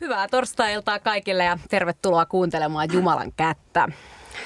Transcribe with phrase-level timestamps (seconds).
[0.00, 3.88] Hyvää torstai-iltaa kaikille ja tervetuloa kuuntelemaan Jumalan kättä.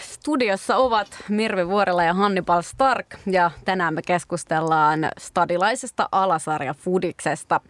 [0.00, 7.60] Studiossa ovat Mirvi Vuorella ja Hannibal Stark ja tänään me keskustellaan stadilaisesta alasarja Fudiksesta.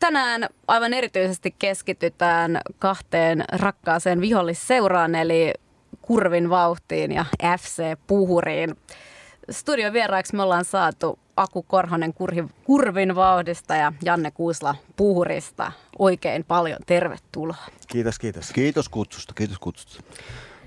[0.00, 5.52] Tänään aivan erityisesti keskitytään kahteen rakkaaseen vihollisseuraan eli
[6.02, 7.24] Kurvin vauhtiin ja
[7.58, 8.76] FC Puhuriin.
[9.50, 12.14] Studion vieraiksi me ollaan saatu Aku Korhonen
[12.64, 15.72] Kurvin vauhdista ja Janne Kuusla Puhurista.
[15.98, 17.56] Oikein paljon tervetuloa.
[17.88, 18.52] Kiitos, kiitos.
[18.52, 20.02] Kiitos kutsusta, kiitos kutsusta.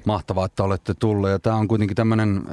[0.05, 1.31] Mahtavaa, että olette tulleet.
[1.31, 2.43] Ja tämä on kuitenkin tämmöinen,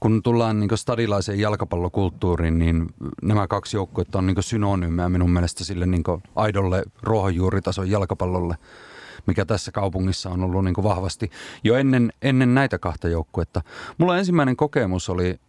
[0.00, 2.86] kun tullaan niin stadilaiseen jalkapallokulttuuriin, niin
[3.22, 6.04] nämä kaksi joukkuetta on niin synonyymeä minun mielestä sille niin
[6.36, 8.54] aidolle ruohonjuuritason jalkapallolle
[9.26, 11.30] mikä tässä kaupungissa on ollut niin vahvasti
[11.64, 13.62] jo ennen, ennen näitä kahta joukkuetta.
[13.98, 15.40] Mulla ensimmäinen kokemus oli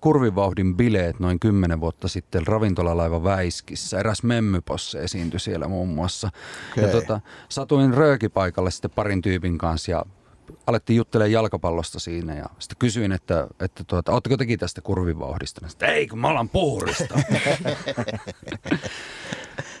[0.00, 3.98] kurvivauhdin bileet noin kymmenen vuotta sitten ravintolalaiva Väiskissä.
[3.98, 6.30] Eräs memmyposse esiintyi siellä muun muassa.
[6.72, 6.84] Okay.
[6.84, 10.04] Ja tota, satuin röökipaikalle sitten parin tyypin kanssa ja
[10.66, 15.68] alettiin juttelemaan jalkapallosta siinä ja sitten kysyin, että, että tuota, ootteko tekin tästä kurvivauhdista?
[15.68, 17.18] Sitten, ei, kun mä alan puhurista.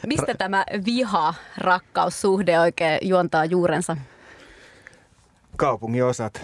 [0.06, 3.96] Mistä tämä viha, rakkaussuhde oikein juontaa juurensa?
[5.56, 6.42] Kaupungin osat.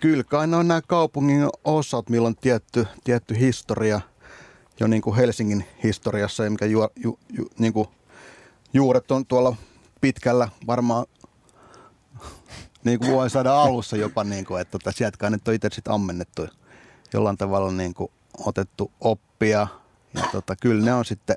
[0.00, 4.00] Kyllä kai ne on nämä kaupungin osat, millä on tietty, tietty historia
[4.80, 7.88] jo niin kuin Helsingin historiassa, ja mikä ju, ju, ju, niin kuin
[8.72, 9.56] juuret on tuolla
[10.00, 11.06] pitkällä varmaan
[12.86, 15.68] niin kuin voi saada alussa jopa, niin kuin, että tota, sieltä kai nyt on itse
[15.72, 16.46] sitten ammennettu
[17.12, 19.66] jollain tavalla niin kuin otettu oppia.
[20.14, 21.36] Ja tota, kyllä ne on sitten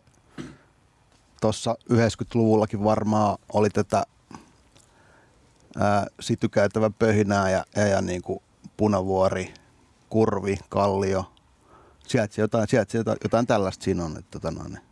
[1.42, 4.04] tuossa 90-luvullakin varmaan oli tätä
[5.78, 8.40] ää, sitykäytävä pöhinää ja, ja, ja niin kuin
[8.78, 9.54] Punavuori,
[10.10, 11.34] Kurvi, Kallio.
[12.08, 14.18] Sieltä jotain, sieltä jotain, jotain tällaista siinä on.
[14.18, 14.89] Että, tota noin.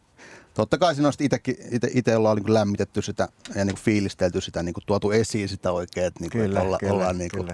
[0.58, 4.74] Totta kai siinä on itse, itse ollaan niin lämmitetty sitä ja niin fiilistelty sitä, niin
[4.86, 7.50] tuotu esiin sitä oikein, että, niin kuin, kyllä, että olla, kyllä, ollaan niin kuin,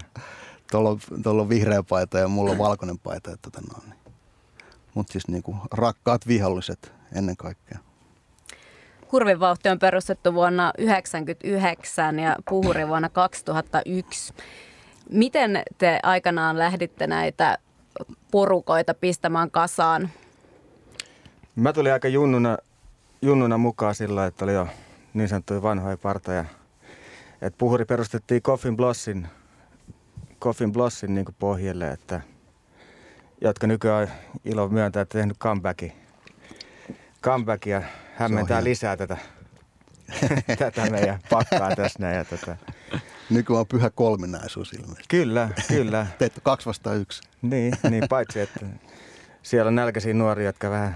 [0.72, 3.32] tuolla, on, tuolla on vihreä paita ja mulla on valkoinen paita.
[3.32, 3.94] Että, tota noin.
[4.94, 7.80] Mutta siis niin kuin, rakkaat viholliset ennen kaikkea.
[9.08, 14.34] Kurvin vauhti on perustettu vuonna 1999 ja Puhuri vuonna 2001.
[15.10, 17.58] Miten te aikanaan lähditte näitä
[18.32, 20.10] porukoita pistämään kasaan?
[21.56, 22.58] Mä tulin aika junnuna,
[23.24, 24.68] junnuna mukaan sillä, että oli jo
[25.14, 26.46] niin sanottuja vanhoja partoja.
[27.42, 29.28] Et puhuri perustettiin Coffin Blossin,
[30.42, 32.22] Coffin Blossin niin pohjalle, että,
[33.42, 34.12] jotka nykyään
[34.46, 35.92] ilo myöntää, että tehnyt comebackin.
[37.24, 37.82] Comeback ja
[38.16, 39.18] hämmentää lisää tätä,
[40.60, 42.16] tätä meidän pakkaa tässä näin.
[42.16, 42.58] Ja tätä.
[43.30, 45.04] Nykyään on pyhä kolminaisuus ilmeisesti.
[45.08, 46.08] Kyllä, kyllä.
[46.20, 47.22] Teet kaksi vastaan yksi.
[47.42, 48.66] Niin, niin, paitsi että
[49.44, 50.96] siellä on nälkäisiä nuoria, jotka vähän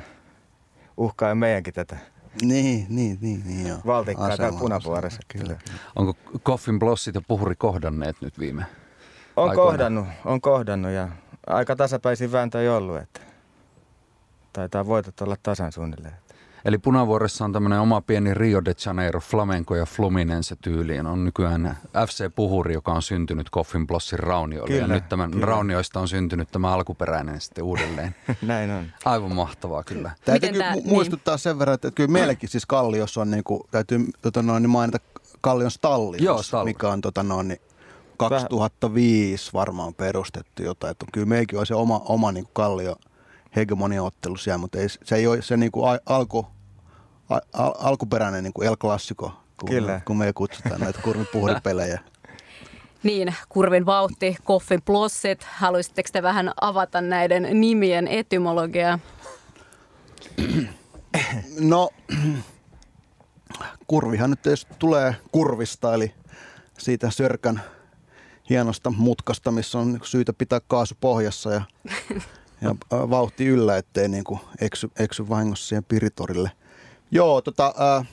[0.98, 1.98] uhkaa meidänkin tätä.
[2.42, 3.78] Niin, niin, niin, niin joo.
[3.86, 5.22] Valtikkaa täällä punapuolessa.
[5.28, 5.44] Kyllä.
[5.46, 5.60] kyllä.
[5.96, 8.66] Onko Koffin blossit ja puhuri kohdanneet nyt viime
[9.36, 9.72] On aikoina?
[9.72, 11.10] kohdannut, on kohdannut ja
[11.48, 13.22] aika tasapäisin vääntöjä ollut, että
[14.54, 16.16] taitaa voitot olla tasan suunnilleen.
[16.68, 21.06] Eli Punavuoressa on tämmöinen oma pieni Rio de Janeiro, flamenco ja fluminense tyyliin.
[21.06, 24.68] On nykyään FC Puhuri, joka on syntynyt Coffin Blossin raunioille.
[24.68, 25.46] Kyllä, ja nyt tämän kyllä.
[25.46, 28.16] raunioista on syntynyt tämä alkuperäinen sitten uudelleen.
[28.42, 28.86] Näin on.
[29.06, 30.12] Aivan mahtavaa kyllä.
[30.26, 31.40] Täytyy kyllä mu- muistuttaa niin.
[31.40, 34.98] sen verran, että kyllä meilläkin siis Kalliossa on, niin kuin, täytyy tota noin, niin mainita
[35.42, 36.70] Kallion stalli, Joo, stalli.
[36.70, 37.62] mikä on tota noin, niin
[38.18, 40.92] 2005 varmaan perustettu jotain.
[40.92, 42.96] Että kyllä meilläkin on se oma, oma niin kuin Kallio
[43.56, 46.48] hegemoniaottelu siellä, mutta ei, se ei ole se niin kuin alku,
[47.30, 50.02] al- alkuperäinen niin kuin El Classico, kun, Kyllä.
[50.06, 52.00] kun me kutsutaan näitä kurvipuhdipelejä.
[53.04, 55.44] Niin, kurvin vauhti, koffin plossit.
[55.44, 59.00] Haluaisitteko te vähän avata näiden nimien etymologiaa?
[61.60, 61.90] No,
[63.88, 64.40] kurvihan nyt
[64.80, 66.14] tulee kurvista, eli
[66.78, 67.62] siitä sörkän
[68.50, 71.62] hienosta mutkasta, missä on syytä pitää kaasu pohjassa ja,
[72.62, 76.52] ja vauhti yllä, ettei niin kuin eksy, eksy vahingossa siihen piritorille–
[77.12, 78.08] Joo, tota, äh,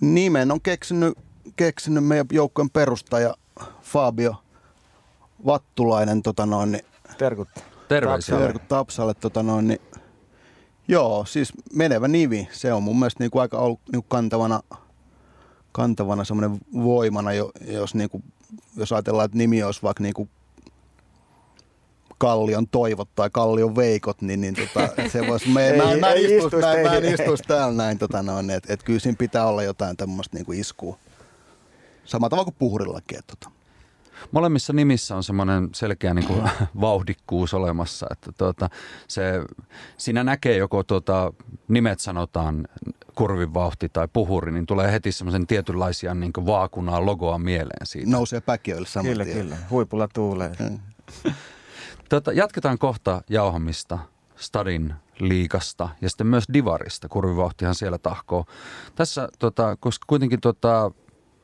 [0.00, 1.18] nimen on keksinyt,
[1.56, 3.34] keksinyt meidän joukkojen perustaja
[3.82, 4.34] Fabio
[5.46, 6.22] Vattulainen.
[6.22, 6.84] Tota noin, niin,
[7.18, 7.48] Terkut.
[7.88, 8.38] Terveisiä.
[8.38, 9.14] Terkut Tapsalle.
[9.14, 9.80] Tota noin, niin,
[10.88, 12.48] joo, siis menevä nimi.
[12.52, 14.60] Se on mun mielestä niinku aika ollut niinku kantavana,
[15.72, 17.30] kantavana semmoinen voimana,
[17.66, 18.22] jos, niinku,
[18.76, 20.28] jos ajatellaan, että nimi olisi vaikka niinku
[22.18, 26.24] Kallion toivot tai Kallion veikot, niin, niin tota, se voisi, me, ei, mä, mä, ei
[26.24, 29.46] istus, istus, mä, mä en istus täällä näin, tota, noin, että et kyllä siinä pitää
[29.46, 30.98] olla jotain tämmöistä niinku iskua.
[32.04, 33.18] Samalla tavalla kuin puhurillakin.
[33.26, 33.50] Tota.
[34.32, 36.42] molemmissa nimissä on semmoinen selkeä niin kuin,
[36.80, 38.70] vauhdikkuus olemassa, että tuota,
[39.08, 39.22] se,
[39.96, 41.32] siinä näkee joko tuota,
[41.68, 42.68] nimet sanotaan
[43.14, 48.10] kurvin vauhti tai puhuri, niin tulee heti semmoisen tietynlaisia niin vaakunaa logoa mieleen siitä.
[48.10, 49.36] Nousee päkiöille saman Kyllä, tien.
[49.36, 49.56] kyllä.
[49.70, 50.52] Huipulla tuulee.
[52.08, 53.98] Tota, jatketaan kohta jauhamista
[54.36, 57.08] Stadin liikasta ja sitten myös Divarista.
[57.08, 58.44] Kurvivauhtihan siellä tahkoo.
[58.94, 60.90] Tässä, tota, koska kuitenkin tota,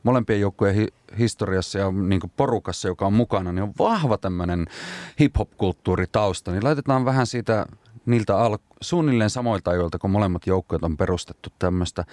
[0.03, 4.67] molempien joukkueen hi- historiassa ja niin porukassa, joka on mukana, niin on vahva tämmöinen
[5.20, 6.53] hip-hop-kulttuuri tausta.
[6.53, 7.67] Niin laitetaan vähän siitä
[8.06, 12.05] niiltä al- suunnilleen samoilta ajoilta, kun molemmat joukkueet on perustettu tämmöistä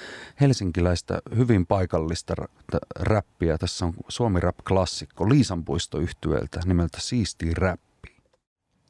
[0.42, 2.48] helsinkiläistä hyvin paikallista r-
[3.00, 3.58] räppiä.
[3.58, 7.80] Tässä on Suomi Rap-klassikko Liisanpuisto yhtyöltä nimeltä Siisti Rap.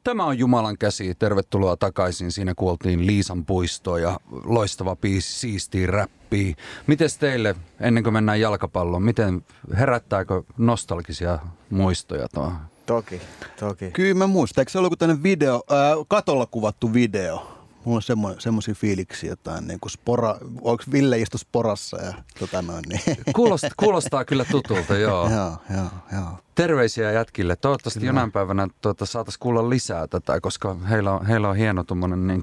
[0.04, 1.14] Tämä on Jumalan käsi.
[1.14, 2.32] Tervetuloa takaisin.
[2.32, 6.54] Siinä kuoltiin Liisan puistoa ja loistava biisi, siistiä räppiä.
[6.86, 9.44] Miten teille, ennen kuin mennään jalkapalloon, miten
[9.78, 11.38] herättääkö nostalgisia
[11.70, 12.52] muistoja tuo?
[12.86, 13.20] Toki,
[13.60, 13.90] toki.
[13.90, 14.62] Kyllä mä muistan.
[14.62, 17.59] Eikö se ollut tämmöinen video, ää, katolla kuvattu video?
[17.84, 22.62] Mulla on semmo, semmoisia fiiliksiä jotain, niin kuin spora, onko Ville istu sporassa ja tota
[22.62, 23.16] noin, niin.
[23.34, 25.30] Kuulostaa, kuulostaa kyllä tutulta, joo.
[25.36, 26.38] joo, joo, joo.
[26.54, 27.56] Terveisiä jätkille.
[27.56, 32.26] Toivottavasti jonain päivänä tuota, saataisiin kuulla lisää tätä, koska heillä on, heillä on hieno tuommoinen,
[32.26, 32.42] niin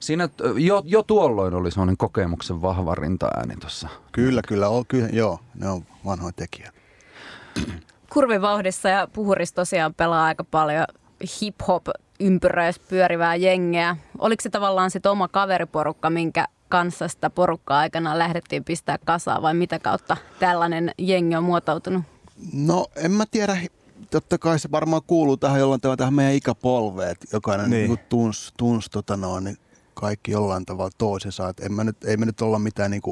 [0.00, 3.88] siinä jo, jo tuolloin oli semmoinen kokemuksen vahva rintaääni tuossa.
[4.12, 6.74] Kyllä, kyllä, on, kyllä, joo, ne on vanhoja tekijät.
[8.12, 10.86] Kurvivauhdissa ja puhurissa tosiaan pelaa aika paljon
[11.22, 11.82] hip-hop
[12.20, 13.96] ympyröissä pyörivää jengiä.
[14.18, 19.54] Oliko se tavallaan sitten oma kaveriporukka, minkä kanssa sitä porukkaa aikana lähdettiin pistää kasaan vai
[19.54, 22.02] mitä kautta tällainen jengi on muotoutunut?
[22.52, 23.56] No en mä tiedä,
[24.10, 27.90] totta kai se varmaan kuuluu tähän jollain tavalla tähän meidän ikäpolveen, että jokainen Niin.
[27.90, 27.98] niin.
[28.08, 29.56] tunsi, tunsi tota noin, niin
[29.94, 31.48] kaikki jollain tavalla toisensa.
[31.48, 33.02] Et en mä nyt, ei me nyt olla mitään niin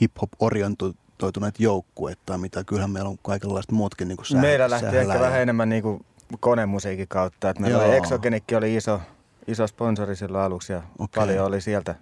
[0.00, 2.64] hip-hop orientoituneet joukkueet tai mitä.
[2.64, 6.04] Kyllähän meillä on kaikenlaista muutkin niin kuin Meillä lähti ehkä vähän enemmän niin kuin
[6.40, 7.50] konemusiikin kautta.
[7.50, 7.96] Että meillä oli.
[7.96, 9.00] Exogenikki oli iso,
[9.46, 11.20] iso sponsori silloin aluksi ja Okei.
[11.20, 11.94] paljon oli sieltä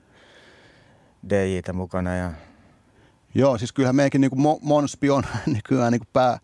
[1.28, 2.16] DJtä mukana.
[2.16, 2.32] Ja
[3.34, 6.38] Joo, siis kyllähän meidänkin niin kuin Monspi on nykyään niin kuin pää,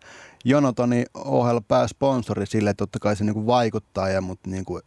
[0.45, 4.83] Jonotonin ohella pääsponsori sille, että totta kai se niin kuin vaikuttaa, ja, mutta niin kuin,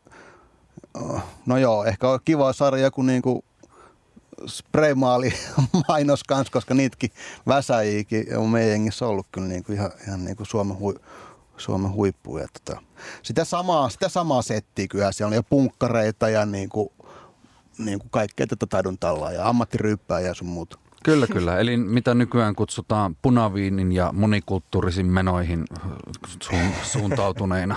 [0.95, 3.45] oh, no joo, ehkä on kiva saada joku niin kuin
[4.47, 5.33] spraymaali
[5.89, 7.11] mainos kanssa, koska niitäkin
[7.47, 10.95] väsäjiäkin on meidän jengissä ollut kyllä niin kuin ihan, ihan niin kuin Suomen, hui,
[11.59, 12.47] Suomen huippuja.
[12.53, 12.83] Tota.
[13.23, 16.89] Sitä, samaa, sitä samaa settiä kyllä, siellä on jo punkkareita ja niin kuin,
[17.79, 20.79] niin kuin kaikkea tätä taidon tallaa ja ammattiryyppää ja sun muuta.
[21.05, 21.59] Kyllä, kyllä.
[21.59, 25.65] Eli mitä nykyään kutsutaan punaviinin ja monikulttuurisiin menoihin
[26.41, 27.77] suun, suuntautuneina.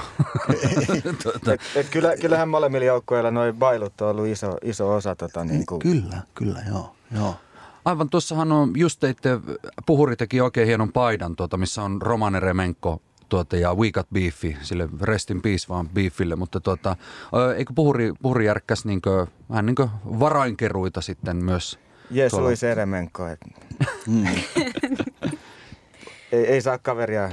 [1.24, 5.16] tuota, et, et kyllä, kyllähän molemmilla joukkueilla noin bailut on ollut iso, iso osa.
[5.16, 6.96] Tota, niin kuin, Kyllä, kyllä, joo.
[7.16, 7.36] joo.
[7.86, 9.40] aivan tuossahan on, just teitte,
[9.86, 13.02] Puhuri teki oikein hienon paidan, tuota, missä on Romane Remenko
[13.32, 16.96] tuota, ja We Got Beefi, sille rest in peace vaan Beefille, mutta tuota,
[17.58, 19.76] eikö Puhuri, Puhuri järkkäs niinkö, vähän niin
[20.20, 21.80] varainkeruita sitten myös
[22.12, 23.28] Jees tuolla- Luis Eremenko.
[23.28, 23.40] Et,
[24.08, 24.26] Mm.
[26.32, 27.30] ei, ei saa kaveria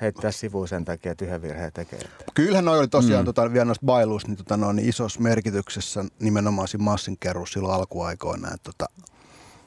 [0.00, 1.98] heittää sivuun sen takia, että yhden virheen tekee.
[1.98, 2.24] Että.
[2.34, 3.26] Kyllähän noi oli tosiaan Mm.
[3.26, 8.48] tota, vielä noista bailuista niin, tota, noin, niin isossa merkityksessä nimenomaan siinä massinkeruussa silloin alkuaikoina.
[8.48, 8.86] Että tota,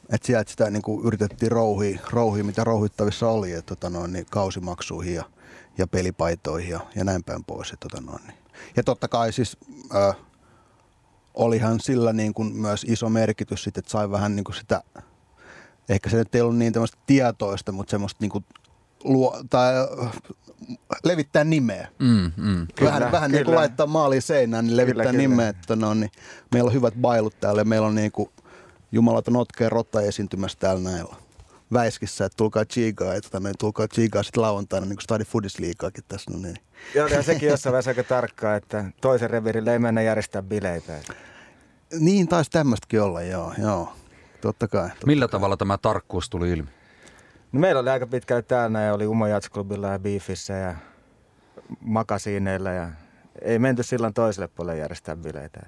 [0.09, 4.25] et sieltä sitä niin kuin yritettiin rouhia, rouhia, mitä rouhittavissa oli, että tota, noin, niin
[4.29, 5.24] kausimaksuihin ja,
[5.77, 7.71] ja pelipaitoihin ja, ja näin päin pois.
[7.71, 8.38] Että, tota, noin, niin.
[8.75, 9.57] Ja totta kai siis
[9.95, 10.15] äh,
[11.33, 14.83] olihan sillä niin kuin myös iso merkitys, sit, että sai vähän niin kuin sitä,
[15.89, 18.45] ehkä se nyt ei ollut niin tämmöistä tietoista, mutta semmoista niin kuin
[19.03, 20.12] luo, tai äh,
[21.03, 21.88] levittää nimeä.
[22.00, 22.67] Mm, mm.
[22.75, 23.60] Kyllä, vähän, vähän niin kuin kyllä.
[23.60, 25.27] laittaa maaliin seinään, niin levittää Kyllä, kyllä.
[25.29, 26.12] nimeä, että no, niin
[26.51, 28.29] meillä on hyvät bailut täällä ja meillä on niin kuin
[28.91, 31.15] jumalata notkea rotta esiintymässä täällä näillä
[31.74, 35.60] väiskissä, että tulkaa chigaa, että tota, niin, tulkaa chigaa sitten lauantaina, niin kuin Stadi Foodis
[35.60, 36.32] liikaakin tässä.
[36.32, 36.58] No niin.
[36.96, 40.98] Ja, ja sekin jossain vaiheessa aika tarkkaa, että toisen revirille ei mennä järjestää bileitä.
[40.98, 41.13] Että.
[42.00, 43.94] Niin, taisi tämmöistäkin olla, joo, joo.
[44.42, 44.90] Totta kai.
[44.90, 45.32] Totta Millä kai.
[45.32, 46.70] tavalla tämä tarkkuus tuli ilmi?
[47.51, 50.75] No meillä oli aika pitkälle täällä ja oli Umo Jatsklubilla ja Beefissä ja
[51.82, 52.90] makasiineilla ja
[53.42, 55.60] ei menty silloin toiselle puolelle järjestää bileitä.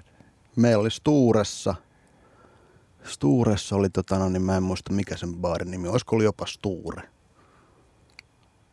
[0.56, 1.74] Meillä oli Stuuressa,
[3.04, 6.46] Stuuressa oli, tota, no, niin mä en muista mikä sen baarin nimi, olisiko ollut jopa
[6.46, 7.02] Stuure.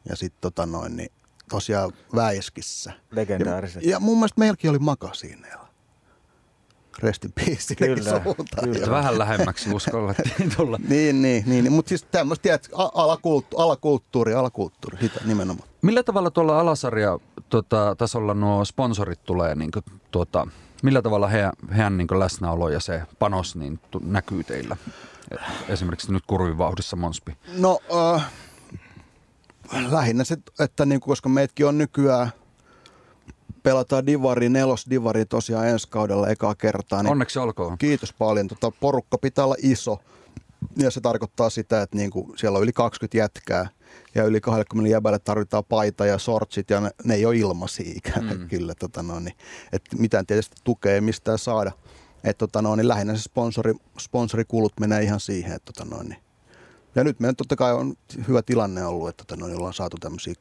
[0.09, 1.11] Ja sitten tota noin, niin
[1.49, 2.93] tosiaan Väiskissä.
[3.11, 3.83] Legendaariset.
[3.83, 5.71] Ja, ja mun mielestä meilläkin oli makasiineilla.
[6.99, 8.21] Rest in peace Kyllä,
[8.63, 8.91] kyllä.
[8.91, 10.77] Vähän lähemmäksi uskallettiin tulla.
[10.89, 11.71] Niin, niin, niin, niin.
[11.71, 15.69] mutta siis tämmöistä, tiedät, alakulttu, alakulttuuri, alakulttuuri, sitä nimenomaan.
[15.81, 17.19] Millä tavalla tuolla alasarja
[17.49, 20.47] tota, tasolla nuo sponsorit tulee, niin kuin, tuota,
[20.81, 24.77] millä tavalla he, heidän niin kuin läsnäolo ja se panos niin, näkyy teillä?
[25.69, 27.37] Esimerkiksi nyt kurvivauhdissa Monspi.
[27.57, 27.79] No,
[28.15, 28.31] äh,
[29.89, 32.31] lähinnä se, että niin, koska meitkin on nykyään
[33.63, 37.03] pelataan Divari, nelos Divari tosiaan ensi kaudella ekaa kertaa.
[37.03, 37.77] Niin Onneksi olkoon.
[37.77, 38.47] Kiitos paljon.
[38.47, 39.99] Tota, porukka pitää olla iso
[40.77, 43.69] ja se tarkoittaa sitä, että niinku, siellä on yli 20 jätkää
[44.15, 48.25] ja yli 20 jäbälle tarvitaan paita ja sortsit ja ne, ne ei ole ilmaisia ikään
[48.25, 48.47] mm.
[48.47, 48.75] kyllä.
[48.75, 49.35] Tota no, niin,
[49.73, 51.71] että mitään tietysti tukea ei mistään saada.
[52.23, 55.51] Et, tota no, niin lähinnä se sponsori, sponsorikulut menee ihan siihen.
[55.51, 56.19] Että, tota no, niin.
[56.95, 57.93] Ja nyt meidän totta kai on
[58.27, 60.33] hyvä tilanne ollut, että tota no, niin ollaan saatu tämmöisiä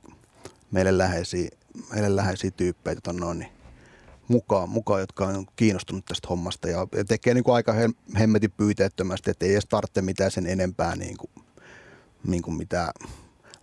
[0.71, 1.49] meille läheisiä,
[1.93, 3.53] meille läheisiä tyyppejä tota no, niin,
[4.29, 7.75] mukaan, mukaan, jotka on kiinnostunut tästä hommasta ja tekee niin kuin aika
[8.19, 11.31] hemmetin pyyteettömästi, että ei edes tarvitse mitään sen enempää niin kuin,
[12.27, 12.93] niin kuin mitä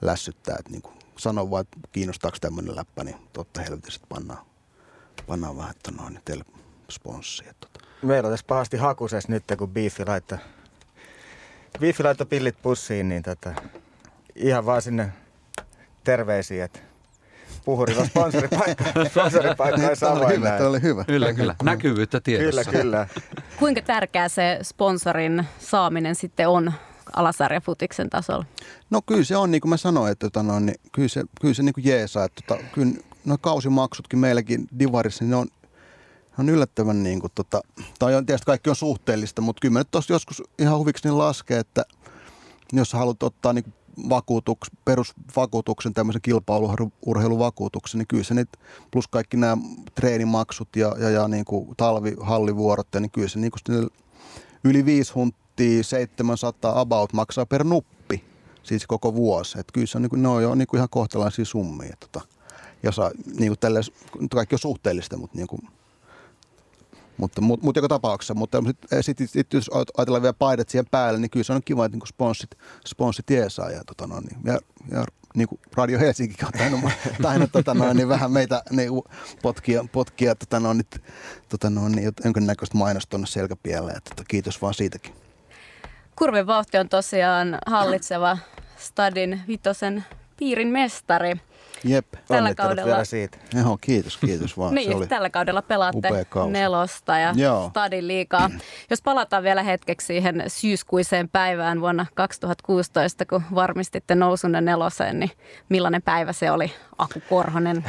[0.01, 0.56] lässyttää.
[0.60, 4.46] Että niin kuin sano vaan, että kiinnostaako tämmöinen läppä, niin totta helvetissä, pannaan,
[5.27, 6.46] pannaan vähän, että noin, teille
[6.89, 7.54] sponssia.
[7.60, 7.80] Tota.
[8.01, 10.38] Meillä on tässä pahasti hakuses nyt, kun Beefi laittaa,
[11.80, 13.54] Beefi laittaa pillit pussiin, niin tota,
[14.36, 15.10] ihan vaan sinne
[16.04, 16.80] terveisiä, että
[17.66, 21.04] puhurilla sponsoripaikka, sponsoripaikka ei saa oli hyvä, oli hyvä.
[21.04, 21.56] Kyllä, kyllä.
[21.63, 22.63] Näkyvyyttä tiedossa.
[22.63, 23.08] Kyllä, kyllä.
[23.60, 26.74] Kuinka tärkeää se sponsorin saaminen sitten on
[27.16, 28.46] alasarjafutiksen tasolla?
[28.90, 31.54] No kyllä se on, niin kuin mä sanoin, että tota, no, niin, kyllä se, kyllä
[31.54, 32.26] se niin kuin jeesaa.
[32.26, 32.94] Että, tota, kyllä
[33.26, 35.48] no kausimaksutkin meilläkin Divarissa, niin ne on,
[36.40, 37.62] on yllättävän, niin kuin, tota,
[38.00, 41.18] tai on tietysti kaikki on suhteellista, mutta kyllä mä nyt tuossa joskus ihan huviksi niin
[41.18, 41.86] laskee, että
[42.74, 43.74] jos haluat ottaa niin
[44.10, 48.50] vakuutuks, perusvakuutuksen, tämmöisen kilpailuurheiluvakuutuksen, niin kyllä se nyt,
[48.92, 49.58] plus kaikki nämä
[49.96, 53.90] treenimaksut ja, ja, ja niin kuin talvihallivuorot, niin kyllä se niin kuin
[54.64, 55.47] yli viisi hunttia,
[55.82, 58.24] 700 about maksaa per nuppi,
[58.64, 59.60] siis koko vuosi.
[59.60, 61.96] Että kyllä se on, niin kuin, ne on jo niin kuin ihan kohtalaisia summia.
[62.00, 62.28] Tota,
[62.84, 63.80] ja saa, niin kuin tälle,
[64.32, 65.62] kaikki on suhteellista, mutta niin kuin,
[67.18, 68.64] mutta, mutta, mutta joka tapauksessa, mutta
[69.02, 71.98] sitten sit, sit, jos ajatellaan vielä paidat siihen päälle, niin kyllä se on kiva, että
[71.98, 72.50] niin sponssit,
[72.88, 73.72] sponssit jeesaa.
[73.72, 74.60] Ja, tota no, niin, ja,
[74.92, 78.90] ja niin kuin Radio Helsinki on tainnut, tainnut tota no, niin vähän meitä niin,
[79.42, 81.04] potkia, potkia tota no, nyt,
[81.50, 83.92] tota no, niin, jonkinnäköistä mainosta tuonne selkäpielle.
[83.92, 85.14] Että, tota, kiitos vaan siitäkin.
[86.18, 88.38] Kurvin vauhti on tosiaan hallitseva
[88.78, 90.06] Stadin vitosen
[90.38, 91.34] piirin mestari.
[91.84, 92.06] Jep.
[92.28, 92.86] Tällä kaudella.
[92.86, 93.38] vielä siitä.
[93.54, 94.76] Joo, kiitos, kiitos vaan.
[94.76, 96.10] niin, se oli tällä kaudella pelaatte
[96.52, 97.70] nelosta ja Joo.
[97.70, 98.50] Stadin liikaa.
[98.90, 105.32] Jos palataan vielä hetkeksi siihen syyskuiseen päivään vuonna 2016, kun varmistitte nousunne neloseen, niin
[105.70, 107.86] millainen päivä se oli, Aku Korhonen?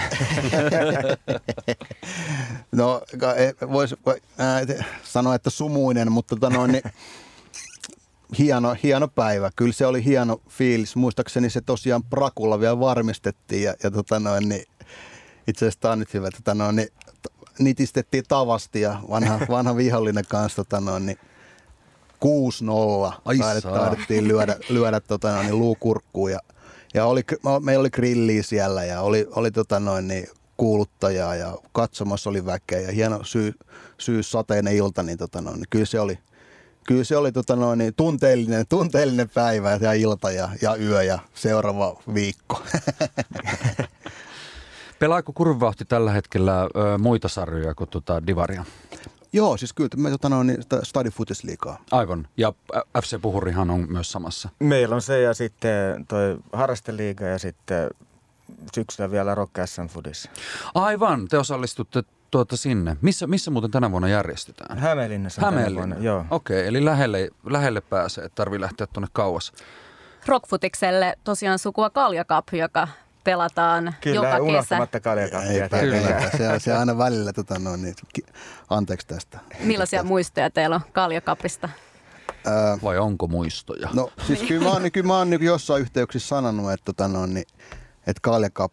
[2.72, 3.02] no,
[3.72, 3.94] voisi
[4.40, 6.82] äh, sanoa, että sumuinen, mutta tota noin, niin,
[8.38, 9.50] hieno, hieno päivä.
[9.56, 10.96] Kyllä se oli hieno fiilis.
[10.96, 14.64] Muistaakseni se tosiaan Prakulla vielä varmistettiin ja, ja tota noin, niin,
[15.46, 16.30] itse asiassa tämä on nyt hyvä.
[16.30, 16.88] Tota noin, niin,
[17.58, 21.18] nitistettiin tavasti ja vanha, vanha vihollinen kanssa tota noin, niin
[22.24, 23.20] 6-0.
[23.62, 26.38] Taidettiin lyödä, lyödä tota noin, niin luukurkkuun ja,
[26.94, 27.22] ja oli,
[27.62, 32.80] meillä oli grilliä siellä ja oli, oli tota noin, niin kuuluttajaa ja katsomassa oli väkeä
[32.80, 33.54] ja hieno syy,
[33.98, 36.18] syys sateinen ilta, niin, tota noin, niin kyllä se oli,
[36.88, 41.18] kyllä se oli tota noin, niin tunteellinen, tunteellinen päivä ja ilta ja, ja yö ja
[41.34, 42.62] seuraava viikko.
[44.98, 48.64] Pelaako kurvivauhti tällä hetkellä ö, muita sarjoja kuin tota Divaria?
[49.32, 51.10] Joo, siis kyllä me tota noin, niin Stadi
[51.42, 51.78] liikaa.
[51.90, 52.28] Aivan.
[52.36, 52.52] Ja
[53.02, 54.48] FC Puhurihan on myös samassa.
[54.58, 57.90] Meillä on se ja sitten toi harrasteliiga ja sitten
[58.74, 59.52] syksyllä vielä Rock
[59.90, 60.30] Fudissa.
[60.74, 62.96] Aivan, te osallistutte tuota sinne.
[63.00, 64.78] Missä, missä muuten tänä vuonna järjestetään?
[64.78, 65.80] Hämeenlinnassa Hämeenlinna.
[65.80, 66.24] Vuonna, joo.
[66.30, 69.52] Okei, okay, eli lähelle, lähelle pääsee, että tarvii lähteä tuonne kauas.
[70.26, 72.88] Rockfutikselle tosiaan sukua Kaljakap, joka
[73.24, 74.42] pelataan Kyllä, joka kesä.
[74.42, 75.68] unohtamatta Kaljakapia.
[75.68, 77.94] Kyllä, se, se aina välillä, tota, no, niin,
[78.70, 79.38] anteeksi tästä.
[79.60, 81.68] Millaisia muistoja teillä on Kaljakapista?
[82.82, 83.88] Vai onko muistoja?
[83.92, 87.26] No siis kyllä mä oon, kyllä mä oon niin jossain yhteyksissä sanonut, että, tota, no,
[87.26, 87.46] niin,
[88.06, 88.72] että Kaljakap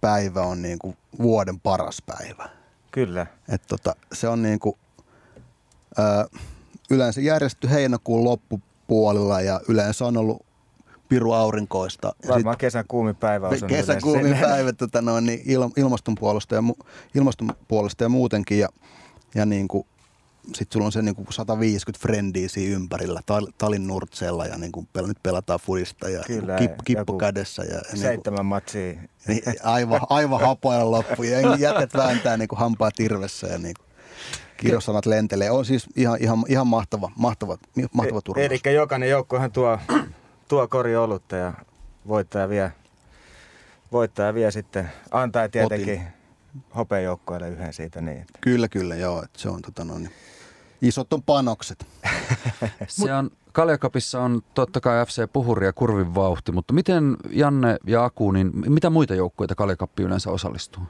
[0.00, 2.48] päivä on niin kuin vuoden paras päivä.
[2.94, 3.26] Kyllä.
[3.48, 4.76] Et tota, se on niin kuin,
[5.98, 6.02] ö,
[6.90, 10.46] yleensä järjestetty heinäkuun loppupuolella ja yleensä on ollut
[11.08, 12.14] piru aurinkoista.
[12.28, 16.62] Varmaan kesän kuumin päivä on Kesän kuumin päivä tota noin, niin il, ilmaston, puolesta ja,
[17.14, 18.58] ilmaston puolesta ja muutenkin.
[18.58, 18.68] Ja,
[19.34, 19.86] ja niin kuin,
[20.46, 24.72] sitten sulla on se niin kuin 150 frendiä siinä ympärillä tal, talin nurtsella ja niin
[24.72, 27.62] kuin pel, nyt pelataan fudista ja Kyllä, kip, kippu kädessä.
[27.62, 28.94] Ja, ja seitsemän niin matsia.
[29.28, 33.86] Niin, aivan, aivan hapoilla loppu ja jätet vääntää niin kuin hampaa tirvessä ja niin kuin
[34.56, 35.50] kirjosanat lentelee.
[35.50, 37.58] On siis ihan, ihan, ihan mahtava, mahtava,
[37.92, 38.46] mahtava turnaus.
[38.46, 39.78] Eli jokainen joukkohan tuo,
[40.48, 41.52] tuo kori olutta ja
[42.08, 42.72] voittaja vie,
[43.92, 46.02] voittaja vie sitten, antaa tietenkin
[46.76, 48.00] hopeajoukkoille yhden siitä.
[48.00, 48.26] Niin.
[48.40, 49.22] Kyllä, kyllä, joo.
[49.22, 50.10] Että se on tota noin,
[50.84, 51.86] isot on panokset.
[52.88, 58.04] se on Kaljakapissa on totta kai FC Puhuri ja Kurvin vauhti, mutta miten Janne ja
[58.04, 60.82] Aku, niin mitä muita joukkueita Kaljakappi yleensä osallistuu?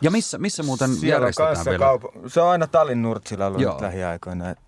[0.00, 1.84] Ja missä, missä muuten Siellä järjestetään vielä?
[1.86, 3.72] kaup- se on aina Talin Nurtsilla ollut Joo.
[3.72, 4.50] nyt lähiaikoina.
[4.50, 4.58] Et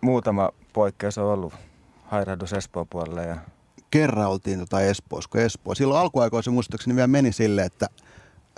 [0.00, 1.52] muutama poikkeus on ollut
[2.04, 3.36] hairahdus Espoon puolelle ja
[3.90, 5.74] kerran oltiin tota Espoossa, kun Espoo.
[5.74, 7.86] Silloin alkuaikoina se muistaakseni vielä meni silleen, että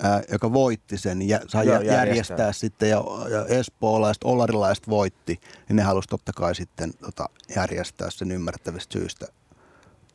[0.03, 1.99] ää, joka voitti sen, ja sai Joo, järjestää.
[2.07, 2.53] järjestää.
[2.53, 8.31] sitten, ja, ja espoolaiset, olarilaiset voitti, niin ne halusi totta kai sitten tota, järjestää sen
[8.31, 9.27] ymmärrettävistä syystä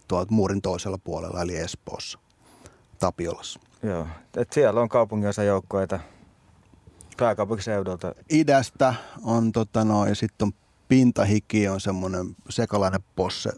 [0.07, 2.19] tuolta muurin toisella puolella, eli Espoossa,
[2.99, 3.59] Tapiolassa.
[3.83, 4.07] joo.
[4.37, 5.99] Et siellä on kaupunginosa joukkoita
[7.17, 8.15] pääkaupunkiseudulta.
[8.31, 8.93] Idästä
[9.23, 10.53] on tota noin, sitten on
[10.87, 13.49] Pintahiki on semmoinen sekalainen posse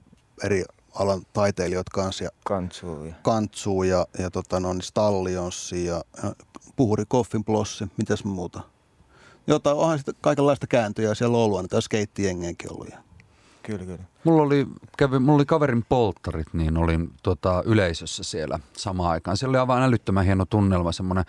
[0.44, 0.64] eri
[0.96, 6.36] alan taiteilijoita kanssa, ja Kantsuu ja Kantsuu ja, ja tota, no, niin Stallionssi ja, ja
[6.76, 8.62] Puhuri Koffin Plossi, mitäs muuta.
[9.48, 12.90] Jotain, onhan sitten kaikenlaista kääntöjä siellä ollut, aina tai skeittijengeenkin ollut.
[12.90, 12.98] Ja.
[13.64, 14.04] kyllä, kyllä.
[14.24, 14.68] Mulla oli,
[14.98, 19.38] kävi, mulla oli kaverin polttarit, niin olin tota, yleisössä siellä samaan aikaan.
[19.38, 21.26] Siellä oli aivan älyttömän hieno tunnelma, semmoinen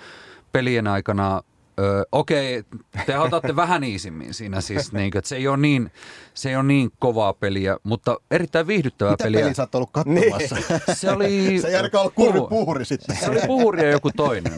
[0.53, 1.43] pelien aikana
[1.81, 2.63] Öö, okei,
[3.07, 5.91] te otatte vähän iisimmin siinä siis, niin, että se ei, ole niin,
[6.35, 9.41] se ei ole niin kovaa peliä, mutta erittäin viihdyttävää Mitä peliä.
[9.41, 10.57] peliä sä oot ollut katsomassa?
[10.95, 11.59] Se oli...
[11.61, 13.17] se ei ainakaan ollut kurvi puhu- puhuri sitten.
[13.17, 14.53] Se oli puhuri ja joku toinen.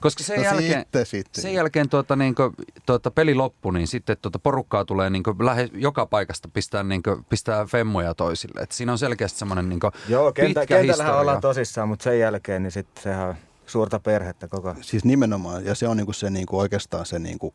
[0.00, 1.42] Koska sen No jälkeen, sitten, sitten.
[1.42, 2.54] sen jälkeen tuota, niin kuin,
[2.86, 7.02] tuota, peli loppui, niin sitten tuota, porukkaa tulee niin kuin, lähes joka paikasta pistää, niin
[7.02, 8.60] kuin, pistää femmoja toisille.
[8.60, 11.20] Et siinä on selkeästi semmoinen niin kuin, Joo, kentä, pitkä kentällähän historia.
[11.20, 13.38] ollaan tosissaan, mutta sen jälkeen niin sitten sehän
[13.70, 17.54] suurta perhettä koko Siis nimenomaan, ja se on niinku se niinku oikeastaan se, niinku,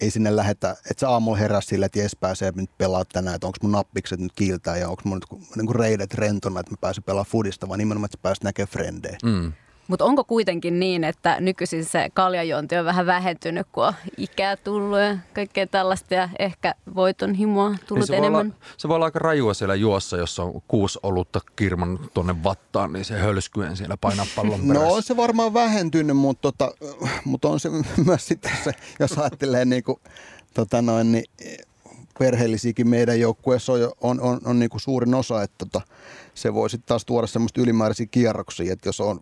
[0.00, 3.46] ei sinne lähetä, että sä aamulla herää sillä, että jes pääsee nyt pelaa tänään, että
[3.46, 7.04] onko mun nappikset nyt kiiltää ja onko mun nyt niinku reidet rentona, että mä pääsen
[7.04, 9.18] pelaamaan fudista, vaan nimenomaan, että sä pääset näkemään frendejä.
[9.24, 9.52] Mm.
[9.88, 14.98] Mutta onko kuitenkin niin, että nykyisin se kaljajuonti on vähän vähentynyt, kun on ikää tullut
[14.98, 18.46] ja kaikkea tällaista ja ehkä voitonhimoa tullut Niin se, voi enemmän?
[18.46, 22.92] olla, se voi olla aika rajua siellä juossa, jos on kuusi olutta kirman tuonne vattaan,
[22.92, 24.84] niin se hölskyen siellä painaa pallon perässä.
[24.84, 26.72] No on se varmaan vähentynyt, mutta, tota,
[27.24, 27.68] mutta on se
[28.06, 30.00] myös sitten se, jos ajattelee niin kuin,
[30.54, 31.24] tota noin, niin
[32.18, 35.80] perheellisiäkin meidän joukkueessa on, on, on, on niin kuin suurin osa, että tota,
[36.34, 39.20] se voi sitten taas tuoda semmoista ylimääräisiä kierroksia, että jos on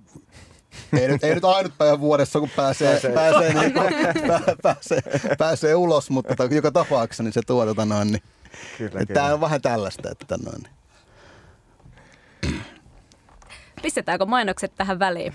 [1.00, 3.94] ei nyt, ei nyt ainut päivä vuodessa, kun pääsee, pääsee, pääsee, niin kuin,
[4.28, 5.00] pää, pääsee,
[5.38, 8.22] pääsee ulos, mutta tota, joka tapauksessa niin se tuo tota noin, niin,
[8.78, 10.76] Kyllä, että tämä on vähän tällaista, että tota noin, niin.
[13.82, 15.34] Pistetäänkö mainokset tähän väliin?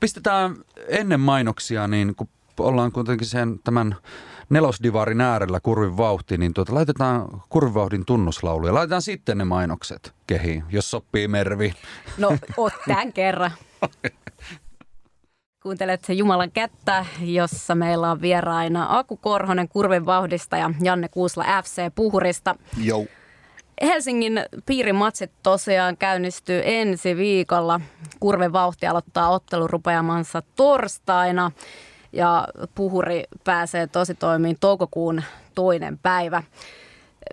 [0.00, 0.56] Pistetään
[0.88, 2.28] ennen mainoksia, niin kun
[2.58, 3.96] ollaan kuitenkin sen tämän
[4.50, 10.14] nelosdivarin äärellä kurvin vauhti, niin tuota, laitetaan kurvin vauhdin tunnuslaulu ja laitetaan sitten ne mainokset
[10.26, 11.74] kehiin, jos sopii Mervi.
[12.18, 13.50] No, oot tämän kerran.
[15.68, 21.82] Kuuntelet Jumalan kättä, jossa meillä on vieraina Aku Korhonen Kurven vauhdista ja Janne Kuusla FC
[21.94, 22.54] Puhurista.
[22.84, 23.06] Jou.
[23.82, 27.80] Helsingin piirimatsit tosiaan käynnistyy ensi viikolla.
[28.20, 31.50] Kurven vauhti aloittaa ottelurupeamansa torstaina
[32.12, 35.22] ja Puhuri pääsee tositoimiin toukokuun
[35.54, 36.42] toinen päivä.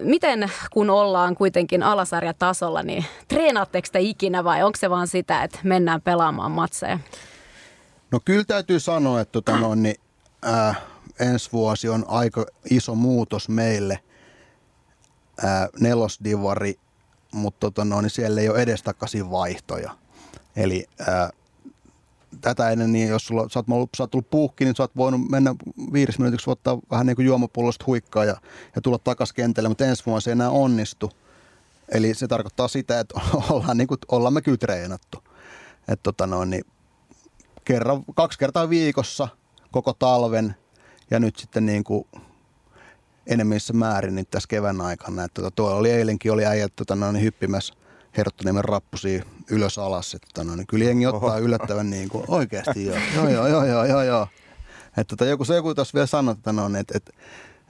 [0.02, 5.60] Miten kun ollaan kuitenkin alasarjatasolla, niin treenaatteko te ikinä vai onko se vaan sitä, että
[5.64, 7.00] mennään pelaamaan matseja?
[8.16, 9.96] No kyllä täytyy sanoa, että tota noin, niin,
[10.42, 10.76] ää,
[11.20, 14.00] ensi vuosi on aika iso muutos meille.
[15.44, 16.80] Ää, nelosdivari,
[17.32, 19.92] mutta tota noin, niin siellä ei ole edestakaisin vaihtoja.
[20.56, 21.30] Eli ää,
[22.42, 24.96] tätä ennen, niin jos sulla, sä, oot ollut, sä oot tullut puhki, niin sä oot
[24.96, 25.56] voinut mennä
[25.94, 28.36] viidessä minuutiksi ottaa vähän niin kuin juomapullosta huikkaa ja,
[28.76, 31.12] ja tulla takaisin kentälle, mutta ensi vuonna se ei enää onnistu.
[31.90, 35.24] Eli se tarkoittaa sitä, että ollaan, niin kuin, ollaan me kyllä treenattu.
[35.88, 36.66] Että tota noin, niin
[37.66, 39.28] kerran, kaksi kertaa viikossa
[39.72, 40.56] koko talven
[41.12, 42.08] ja nyt sitten niin kuin
[43.28, 45.24] enemmissä määrin niin tässä kevään aikana.
[45.24, 47.74] Että tota, tuolla oli eilenkin oli äijät tota, noin, hyppimässä
[48.18, 50.14] Herttoniemen rappusia ylös alas.
[50.14, 51.40] Että, tota, noin, kyllä jengi ottaa Oho.
[51.40, 52.98] yllättävän niin kuin, oikeasti joo.
[53.16, 54.28] Joo, joo, joo, joo, joo, joo.
[54.88, 57.12] Että, tota, joku, se joku tuossa vielä sanoi, että, noin, että, että,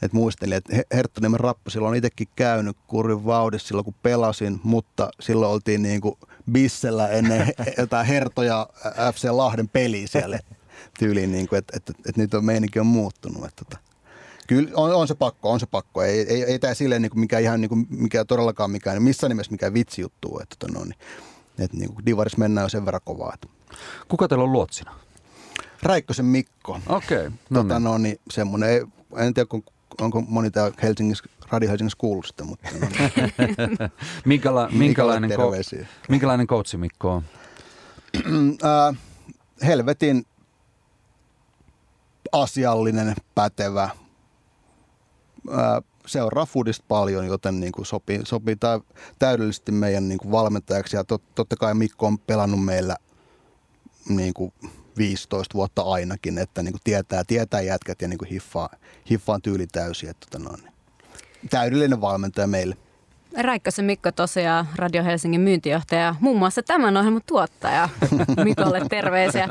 [0.01, 5.09] että muistelin, että He- Herttoniemen rappusilla on itsekin käynyt kurvin vauhdissa silloin, kun pelasin, mutta
[5.19, 6.15] silloin oltiin niin kuin
[6.51, 8.69] bissellä ennen jotain Hertoja
[9.13, 10.39] FC Lahden peliä siellä
[10.99, 13.45] tyyliin, niin kuin, että, että, että, nyt on meininki on muuttunut.
[13.45, 13.77] Että, että,
[14.47, 16.03] Kyllä on, on, se pakko, on se pakko.
[16.03, 19.29] Ei, ei, ei tämä silleen niin kuin mikä ihan niin kuin, mikä todellakaan mikään, missään
[19.29, 20.39] nimessä mikään vitsi juttu.
[20.43, 20.95] Että, että, no, niin,
[21.59, 23.33] että niin kuin divaris mennään jo sen verran kovaa.
[23.33, 23.47] Että.
[24.07, 24.95] Kuka teillä on luotsina?
[25.83, 27.83] Räikkösen Mikko, Okei, no tota, niin.
[27.83, 29.63] no, niin, semmoinen, en tiedä kun,
[30.01, 33.91] onko moni täällä Helsingissä, Radio Helsingissä kuullut sitä, mutta no, niin,
[34.25, 37.23] Minkäla, minkälainen, ko- minkälainen coachi Mikko on?
[38.63, 38.93] ää,
[39.65, 40.25] helvetin
[42.31, 43.89] asiallinen, pätevä,
[45.51, 48.79] ää, seuraa Foodista paljon, joten niin kuin sopii, sopii tä,
[49.19, 50.95] täydellisesti meidän niin kuin valmentajaksi.
[50.95, 52.95] Ja tot, totta kai Mikko on pelannut meillä
[54.09, 54.53] niin kuin
[54.97, 58.69] 15 vuotta ainakin, että niin kuin tietää, tietää jätkät ja niin kuin hiffaa,
[59.09, 60.09] hiffaa tyyli täysin.
[60.09, 60.63] Että tota noin,
[61.49, 62.77] täydellinen valmentaja meille.
[63.37, 67.89] Räikkösen Mikko tosiaan Radio Helsingin myyntijohtaja, muun muassa tämän ohjelman tuottaja.
[68.43, 69.47] Mikolle terveisiä.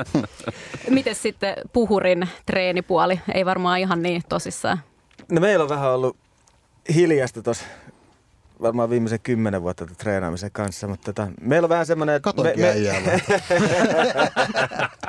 [0.90, 3.20] Miten sitten puhurin treenipuoli?
[3.34, 4.80] Ei varmaan ihan niin tosissaan.
[5.32, 6.16] No meillä on vähän ollut
[6.94, 7.64] hiljasta tuossa
[8.62, 12.22] varmaan viimeisen kymmenen vuotta treenaamisen kanssa, mutta tota, meillä on vähän semmoinen...
[12.22, 12.74] Katoinkin me,
[13.06, 13.20] me,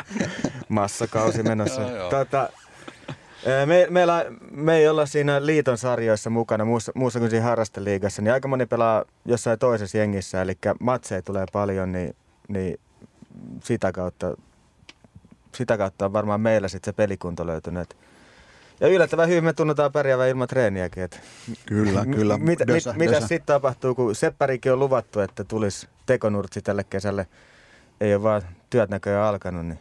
[0.70, 1.82] Massakausi menossa.
[2.10, 2.50] tota,
[3.65, 8.34] me, meillä, me ei olla siinä liiton sarjoissa mukana muussa, muussa kuin siinä harrasteliigassa, niin
[8.34, 12.15] aika moni pelaa jossain toisessa jengissä, eli matseja tulee paljon, niin,
[12.48, 12.80] niin
[13.63, 14.38] sitä, kautta,
[15.56, 17.98] sitä kautta on varmaan meillä sitten se pelikunto löytynyt.
[18.80, 21.04] Ja yllättävän hyvin me tunnutaan pärjäävän ilman treeniäkin.
[21.04, 21.18] Että
[21.65, 22.38] kyllä, kyllä.
[22.38, 27.28] Mit, mit, dösä, mitä sitten tapahtuu, kun Seppärikin on luvattu, että tulisi tekonurtsi tälle kesälle.
[28.02, 29.80] Ei ole vaan työt näköjään alkanut, niin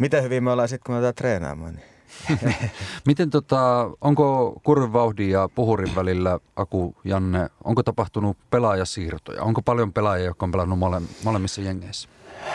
[0.00, 1.74] miten hyvin me ollaan sitten, kun me aletaan treenaamaan.
[1.74, 1.84] Niin.
[3.06, 9.42] Miten tota, onko kurvivauhdin ja puhurin välillä, Aku Janne, onko tapahtunut pelaajasiirtoja?
[9.42, 12.08] Onko paljon pelaajia, jotka on pelannut mole, molemmissa jengeissä?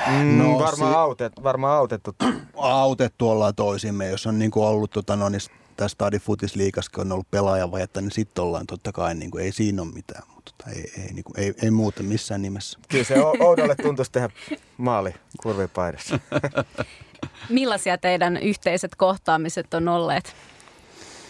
[0.07, 2.15] Mm, no, varmaan, si- autet, varmaan autettu.
[2.57, 5.41] Autettu ollaan toisimme, jos on niin kuin ollut tota, no, niin
[5.77, 9.81] tässä Stadi Futisliikassakin on ollut pelaajavajetta, niin sitten ollaan totta kai, niin kuin, ei siinä
[9.81, 12.79] ole mitään, mutta tota, ei, ei, niin kuin, ei, ei muuta missään nimessä.
[12.89, 14.29] Kyllä se Oudolle tuntuisi tehdä
[14.77, 16.19] maali kurvipaidassa.
[17.49, 20.35] Millaisia teidän yhteiset kohtaamiset on olleet?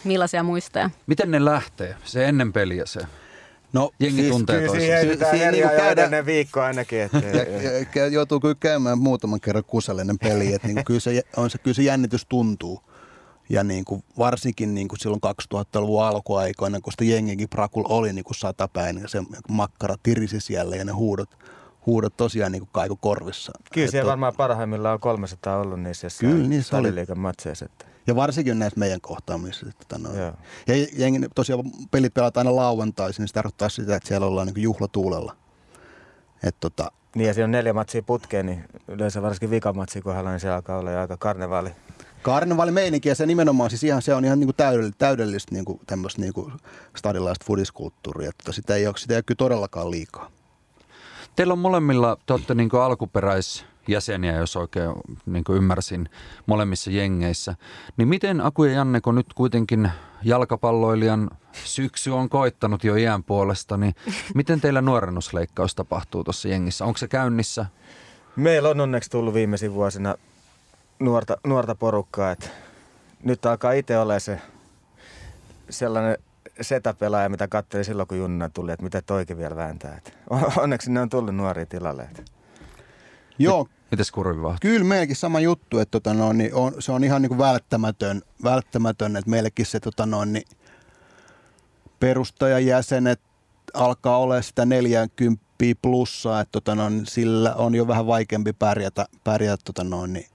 [0.04, 0.90] Millaisia muistoja?
[1.08, 1.96] Miten ne lähtee?
[2.04, 3.00] Se ennen peliä se.
[3.74, 6.26] No, Jengi siis tuntee kyllä siihen heitetään si- niin käydä...
[6.26, 7.02] viikko ainakin.
[7.02, 10.54] Että, ja, ja, ja, joutuu kyllä käymään muutaman kerran kusellinen peli.
[10.54, 12.82] Että niin kyllä, se, on se, kyllä se jännitys tuntuu.
[13.50, 15.22] Ja niin kuin varsinkin niin kuin silloin
[15.56, 20.76] 2000-luvun alkuaikoina, kun sitä jengikin Prakul oli niin kuin satapäin ja se makkara tirisi siellä
[20.76, 21.30] ja ne huudot,
[21.86, 23.52] huudot tosiaan niin kuin kaiku korvissa.
[23.74, 26.92] Kyllä siellä varmaan parhaimmillaan on 300 ollut niissä Kyllä, niissä oli.
[27.16, 27.66] matseissa.
[27.66, 27.86] Että.
[28.08, 29.68] Ja varsinkin näissä meidän kohtaamisissa.
[29.82, 30.10] Että no.
[30.68, 34.64] Ja jengi, tosiaan pelit pelataan aina lauantaisin, niin se tarkoittaa sitä, että siellä ollaan niin
[34.64, 35.36] juhlatuulella.
[36.44, 40.40] Et tota, niin ja siinä on neljä matsia putkeen, niin yleensä varsinkin vikamatsia kohdalla, niin
[40.40, 41.70] se alkaa olla jo aika karnevaali.
[42.22, 45.66] Karnevaali meininki ja se nimenomaan, siis ihan, se on ihan niin kuin täydellistä, täydellistä niin
[45.66, 46.54] kuin tämmöistä niin kuin
[46.98, 48.30] stadilaista fudiskulttuuria.
[48.30, 50.32] Että sitä ei ole, sitä ei ole kyllä todellakaan liikaa.
[51.36, 54.92] Teillä on molemmilla, te olette niin alkuperäisjäseniä, jos oikein
[55.26, 56.10] niin ymmärsin,
[56.46, 57.56] molemmissa jengeissä.
[57.98, 59.92] Niin miten Aku ja Janne, kun nyt kuitenkin
[60.24, 61.30] jalkapalloilijan
[61.64, 63.96] syksy on koittanut jo iän puolesta, niin
[64.36, 66.86] miten teillä nuorennusleikkaus tapahtuu tuossa jengissä?
[66.86, 67.66] Onko se käynnissä?
[68.36, 70.16] Meillä on onneksi tullut viimeisin vuosina
[71.00, 72.50] nuorta, nuorta porukkaa, että
[73.24, 74.42] nyt alkaa itse olla se
[75.70, 76.18] sellainen
[76.62, 79.98] setäpelaaja, mitä katseli silloin, kun Junna tuli, että mitä toikin vielä vääntää.
[79.98, 80.12] Että
[80.58, 82.04] onneksi ne on tullut nuoria tilalle.
[82.04, 82.24] Että.
[83.40, 83.68] Joo.
[83.92, 84.68] Mites kurvivahti?
[84.68, 88.22] Kyllä meilläkin sama juttu, että tota noin, niin on, se on ihan niin kuin välttämätön,
[88.44, 90.48] välttämätön, että meillekin se tota noin, niin
[92.00, 93.20] perustajajäsenet
[93.74, 95.46] alkaa olla sitä 40
[95.82, 100.26] plussaa, että tota noin, sillä on jo vähän vaikeampi pärjätä, pärjätä tota noin, niin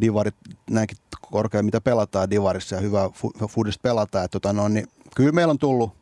[0.00, 0.34] divarit,
[0.70, 0.98] näinkin
[1.30, 3.10] korkea, mitä pelataan divarissa ja hyvä
[3.48, 4.24] foodista pelataan.
[4.24, 5.92] Että tota noin, niin kyllä meillä on tullut,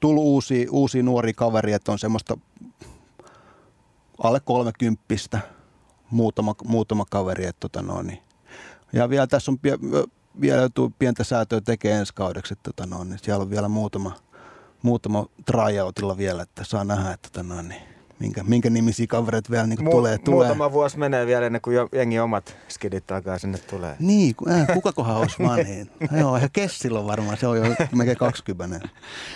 [0.00, 2.38] tullut uusia, uusia nuoria kaveria, että on semmoista
[4.22, 5.40] alle kolmekymppistä
[6.10, 7.46] muutama, muutama kaveri.
[7.46, 8.22] Että tota noin, niin.
[8.92, 9.58] Ja vielä tässä on
[10.40, 14.12] vielä joutuu pientä säätöä tekemään ensi kaudeksi, että tota noin, niin siellä on vielä muutama,
[14.82, 19.66] muutama tryoutilla vielä, että saa nähdä, että tota noin, niin minkä, minkä nimisiä kavereita vielä
[19.66, 20.38] niin Mu- tulee, tulee.
[20.46, 23.96] Muutama vuosi menee vielä ennen kuin jengi omat skidit alkaa sinne tulee.
[23.98, 25.90] Niin, äh, kukakohan olisi vanhin?
[26.20, 28.88] Joo, ehkä Kessillä on varmaan, se on jo melkein 20.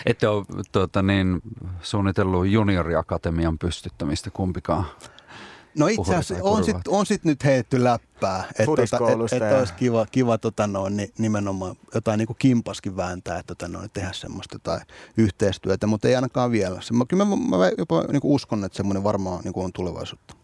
[0.07, 1.41] Ette ole tuota, niin,
[1.83, 4.87] suunnitellut junioriakatemian pystyttämistä kumpikaan?
[5.79, 9.75] No itse asiassa on sitten on sit nyt heitty läppää, että tota, et, et olisi
[9.75, 14.13] kiva, kiva tota noin, niin nimenomaan jotain niin kuin kimpaskin vääntää, että tota noin, tehdä
[14.13, 14.81] semmoista jotain
[15.17, 16.81] yhteistyötä, mutta ei ainakaan vielä.
[16.81, 19.73] Se, mä, kyllä mä, mä jopa niin kuin uskon, että semmoinen varmaan niin kuin on
[19.73, 20.35] tulevaisuutta.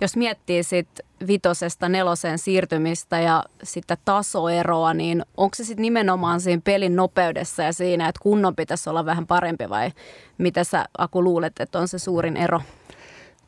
[0.00, 0.88] Jos miettii sit
[1.26, 7.72] vitosesta neloseen siirtymistä ja sitten tasoeroa, niin onko se sitten nimenomaan siinä pelin nopeudessa ja
[7.72, 9.92] siinä, että kunnon pitäisi olla vähän parempi vai
[10.38, 12.60] mitä sä Aku luulet, että on se suurin ero?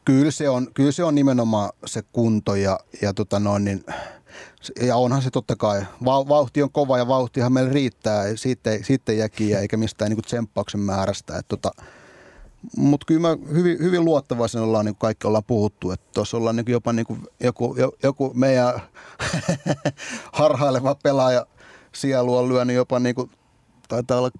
[0.04, 3.84] Kyllä se on, kyllä se on nimenomaan se kunto ja, ja, tota noin, niin,
[4.80, 5.82] ja onhan se totta kai.
[6.04, 8.36] Vauhti on kova ja vauhtihan meillä riittää.
[8.36, 11.42] Siitä ei, siitä ei jäkiä eikä mistään niin tsemppauksen määrästä.
[11.48, 11.70] tota,
[12.76, 16.66] mutta kyllä mä hyvin, hyvin luottavaisen ollaan, niin kaikki ollaan puhuttu, että tuossa ollaan niin
[16.68, 17.06] jopa niin
[17.40, 18.74] joku, joku meidän
[20.32, 21.46] harhaileva pelaaja
[21.94, 23.30] sielu on lyönyt jopa niin kuin,
[23.88, 24.30] taitaa olla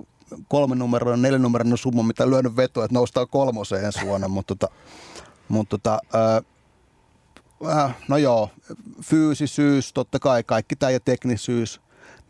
[0.49, 4.75] kolmen numeroinen, neljän numeroinen summa, mitä lyönyt vetoa, että noustaan kolmoseen ensi vuonna, mutta tota,
[5.49, 8.51] mutta tota, äh, no joo,
[9.03, 11.81] fyysisyys, totta kai kaikki tämä ja teknisyys,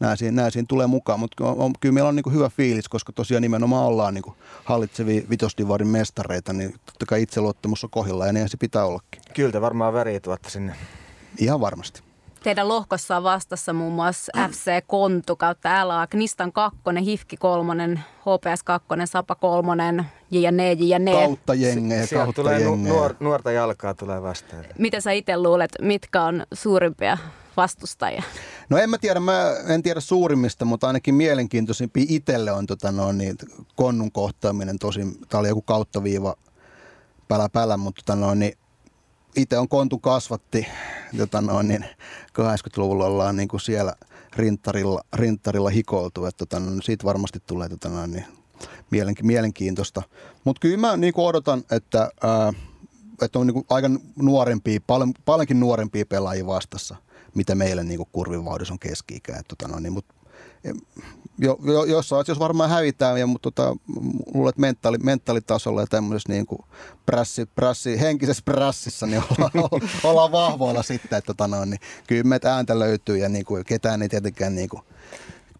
[0.00, 3.12] nämä siinä, nämä siinä tulee mukaan, mutta on, kyllä meillä on niin hyvä fiilis, koska
[3.12, 4.24] tosiaan nimenomaan ollaan niin
[4.64, 9.22] hallitsevia vitosdivarin mestareita, niin totta kai itseluottamus on kohilla ja niin se pitää ollakin.
[9.34, 10.74] Kyllä te varmaan väriä tuotte sinne.
[11.38, 12.13] Ihan varmasti.
[12.44, 18.62] Teidän lohkossa on vastassa muun muassa FC Kontu kautta LA, Knistan 2, Hifki 3, HPS
[18.64, 21.12] 2, Sapa 3, JNE, JNE.
[21.12, 22.92] Kautta jengejä, kautta tulee jengejä.
[22.94, 24.64] nuor, nuorta jalkaa tulee vastaan.
[24.78, 27.18] Miten sä itse luulet, mitkä on suurimpia
[27.56, 28.22] vastustajia?
[28.68, 33.12] No en mä tiedä, mä en tiedä suurimmista, mutta ainakin mielenkiintoisempi itselle on tota no,
[33.12, 33.36] niin,
[33.74, 36.34] konnun kohtaaminen tosi, tää oli joku kauttaviiva
[37.28, 38.52] pälä pälä, mutta tota no, niin,
[39.36, 40.66] itse on kontu kasvatti,
[41.16, 41.84] tota no, niin
[42.38, 43.94] 80-luvulla ollaan niin kuin siellä
[44.36, 48.24] rintarilla, rintarilla hikoiltu, että tota, no, siitä varmasti tulee tota, niin,
[48.90, 50.02] mielenki- mielenkiintoista.
[50.44, 52.52] Mutta kyllä mä niin kuin odotan, että, ää,
[53.22, 56.96] että on niin kuin aika nuorempia, paljon, paljonkin nuorempia pelaajia vastassa,
[57.34, 59.42] mitä meillä niin kuin kurvivaudissa on keski-ikä.
[59.48, 60.04] Tota, no, niin, mut,
[61.38, 63.76] jo, jo, jossain asiassa varmaan hävitään, ja, mutta tota,
[64.34, 66.60] luulen, että mentaali, mentaalitasolla ja tämmöisessä niin kuin
[67.06, 69.70] prässi, prässi, henkisessä prässissä niin ollaan,
[70.04, 74.02] ollaan vahvoilla sitten, että tota, no, niin, kyllä meitä ääntä löytyy ja niin kuin, ketään
[74.02, 74.82] ei tietenkään niin kuin,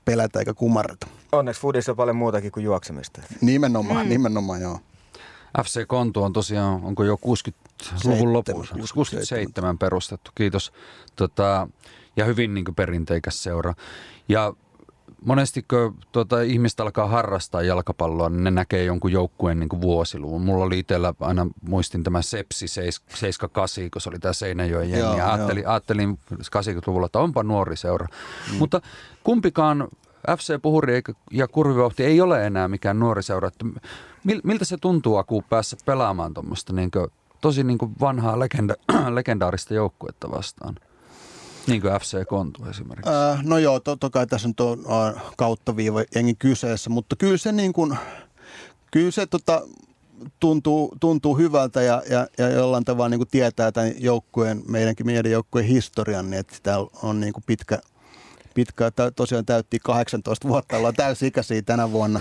[0.05, 1.07] pelätä eikä kumarreta.
[1.33, 3.23] Onneksi foodissa on paljon muutakin kuin juoksemista.
[3.41, 4.11] Nimenomaan, mm.
[4.11, 4.79] nimenomaan joo.
[5.65, 10.73] FC Kontu on tosiaan, onko jo 60-luvun lopussa, 67 perustettu, kiitos.
[11.17, 11.69] Tota,
[12.17, 13.75] ja hyvin niin perinteikäs seura.
[14.29, 14.53] Ja
[15.25, 20.43] monesti kun tuota, ihmistä alkaa harrastaa jalkapalloa, niin ne näkee jonkun joukkueen niin vuosiluvun.
[20.43, 25.07] Mulla oli itsellä aina, muistin tämä Sepsi 78, kun se oli tämä Seinäjoen jengi.
[25.07, 28.07] Joo, ja ajattelin, ajattelin 80-luvulla, että onpa nuori seura.
[28.53, 28.59] Mm.
[28.59, 28.81] Mutta
[29.25, 29.89] kumpikaan
[30.39, 33.51] FC Puhuri ja Kurvivauhti ei ole enää mikään nuori seura.
[34.45, 36.91] Miltä se tuntuu, kun päässä pelaamaan tuommoista niin
[37.41, 38.75] tosi niin vanhaa legenda,
[39.15, 40.75] legendaarista joukkuetta vastaan?
[41.67, 43.11] Niin kuin FC Kontu esimerkiksi.
[43.33, 44.77] Äh, no joo, totta kai tässä on tuo
[45.17, 47.99] äh, kautta viiva jengi kyseessä, mutta kyllä se, niin kuin,
[48.91, 49.63] kyllä se tota,
[50.41, 55.31] tuntuu, tuntuu hyvältä ja, ja, ja jollain tavalla niin kuin tietää tämän joukkueen, meidänkin meidän
[55.31, 57.79] joukkueen historian, niin että täällä on niin kuin pitkä,
[58.55, 62.21] pitkä tosiaan täytti 18 vuotta, ollaan täysi-ikäisiä tänä vuonna.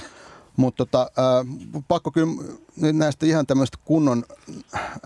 [0.58, 2.44] Mutta tota, äh, pakko kyllä
[2.78, 4.24] nyt näistä ihan tämmöistä kunnon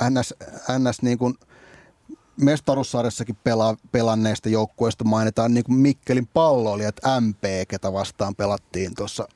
[0.10, 0.34] NS,
[0.80, 1.36] NS niin kuin–
[2.42, 9.28] mestaruussarjassakin pela, pelanneista joukkueista mainitaan niin kuin Mikkelin palloilijat MP, ketä vastaan pelattiin tuossa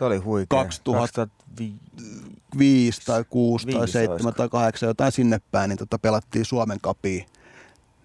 [0.00, 0.58] se oli huikea.
[0.58, 7.24] 2005 tai 6 tai 7 tai 8, jotain sinne päin, niin tota pelattiin Suomen kapia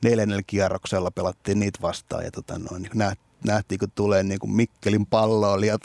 [0.04, 4.52] neljännellä kierroksella pelattiin niitä vastaan ja tota noin, niin nähtiin nähtiin, kun tulee niin kuin
[4.52, 5.82] Mikkelin palloilijat,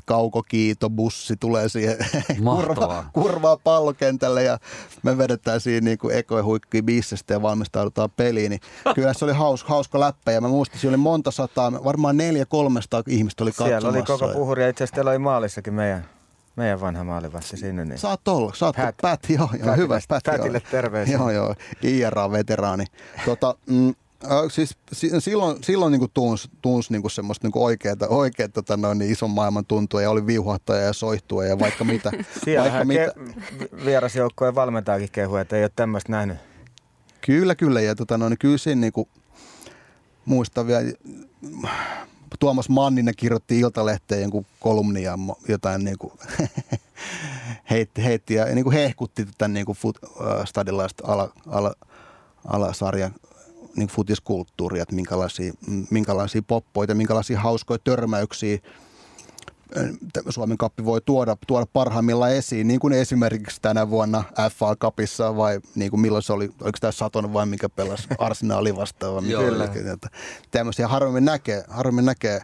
[0.90, 1.96] bussi tulee siihen
[2.44, 4.58] kurva, kurvaa pallokentälle ja
[5.02, 8.50] me vedetään siinä niin kuin ekoja huikkiin bissestä ja valmistaudutaan peliin.
[8.50, 8.60] Niin
[8.94, 12.46] kyllä se oli hauska, hauska läppä ja mä muistin, siellä oli monta sataa, varmaan neljä
[12.46, 13.80] kolmesta ihmistä oli katsomassa.
[13.80, 16.04] Siellä oli koko puhuri ja itse asiassa teillä oli maalissakin meidän
[16.56, 17.84] meidän vanha maalivahti sinne.
[17.84, 17.98] Niin.
[17.98, 20.00] Saat olla, saat Pät, Pät, joo, joo hyvä.
[20.08, 21.16] Pät, Pätille terveisiä.
[21.16, 22.84] Joo, joo, IRA-veteraani.
[23.24, 23.94] Tota, mm,
[24.24, 24.76] Äh, siis
[25.18, 29.66] silloin, silloin niin tunsi, tunsi niin semmoista niin oikeata, oikeata tota noin, niin ison maailman
[29.66, 32.10] tuntua ja oli viuhahtaja ja soihtua ja vaikka mitä.
[32.62, 33.06] vaikka mitä.
[33.06, 36.38] Ke- vierasjoukkojen valmentaakin kehu, että ei ole tämmöistä nähnyt.
[37.20, 37.80] Kyllä, kyllä.
[37.80, 39.08] Ja tota noin, kyllä siinä niin kuin,
[40.24, 40.92] muistan vielä,
[42.38, 46.12] Tuomas Manninen kirjoitti Iltalehteen jonkun kolumnia jotain niin kuin,
[47.70, 51.74] heitti, heitti ja niin kuin hehkutti tätä niin kuin fut, uh, stadilaista ala, ala,
[52.46, 53.14] alasarjan
[53.80, 55.52] niin futiskulttuuria, että minkälaisia,
[55.90, 58.58] minkälaisia poppoita, minkälaisia hauskoja törmäyksiä
[60.28, 64.24] Suomen kappi voi tuoda, tuoda parhaimmillaan esiin, niin kuin esimerkiksi tänä vuonna
[64.56, 68.76] FA Cupissa vai niin kuin milloin se oli, oliko tämä Saton vai mikä pelasi Arsenaali
[68.76, 69.24] vastaan.
[69.24, 69.68] Kyllä.
[70.50, 72.40] Tämmöisiä harvemmin näkee, harvemmin näkee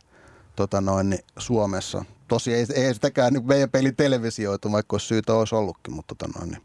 [0.57, 2.05] tota noin, niin Suomessa.
[2.29, 6.39] Tosi ei, ei sitäkään niin meidän peli televisioitu, vaikka olisi syytä olisi ollutkin, mutta tota
[6.39, 6.63] noin, niin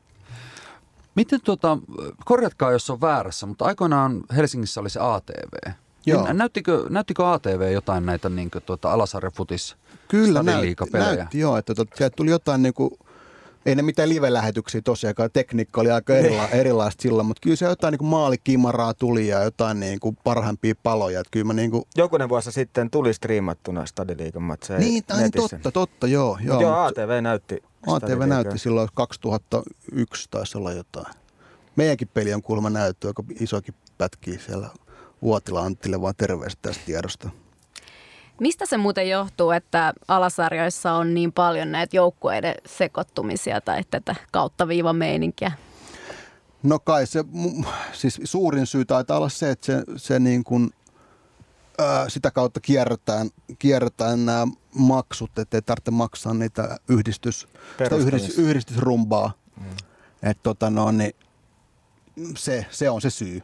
[1.15, 1.77] Miten tuota,
[2.25, 5.71] korjatkaa jos on väärässä, mutta aikoinaan Helsingissä oli se ATV.
[6.05, 6.25] Joo.
[6.25, 9.75] Niin näyttikö, näyttikö ATV jotain näitä niin kuin, tuota, alasarjafootis
[10.07, 11.57] Kyllä näytti, näytti, joo.
[11.57, 12.91] Että, tuota, sieltä tuli jotain niin kuin,
[13.65, 17.91] ei ne mitään live-lähetyksiä tosiaankaan, tekniikka oli aika erila, erilaista silloin, mutta kyllä se jotain
[17.91, 21.19] niin maalikimaraa tuli ja jotain niin kuin parhaimpia paloja.
[21.19, 21.83] Että kyllä mä niin kuin...
[21.97, 26.37] Jokunen vuosi sitten tuli striimattuna Stadiliikan matseja Niin, tai niin totta, totta, joo.
[26.43, 31.13] joo, joo ATV näytti ATV näytti silloin 2001 taisi olla jotain.
[31.75, 34.69] Meidänkin peli on kuulemma näyttö, aika isokin pätkiä siellä
[35.21, 37.29] Vuotila Anttille, vaan terveistä tästä tiedosta.
[38.39, 44.67] Mistä se muuten johtuu, että alasarjoissa on niin paljon näitä joukkueiden sekoittumisia tai tätä kautta
[44.67, 45.51] viiva meininkiä?
[46.63, 47.23] No kai se,
[47.93, 50.69] siis suurin syy taitaa olla se, että se, se niin kuin,
[51.81, 59.31] ää, sitä kautta kierretään, kierretään nämä maksut, ettei tarvitse maksaa niitä yhdistys, sitä yhdistys, yhdistysrumbaa.
[59.59, 59.65] Mm.
[60.23, 61.13] Et tota no, niin
[62.35, 63.41] se, se on se syy.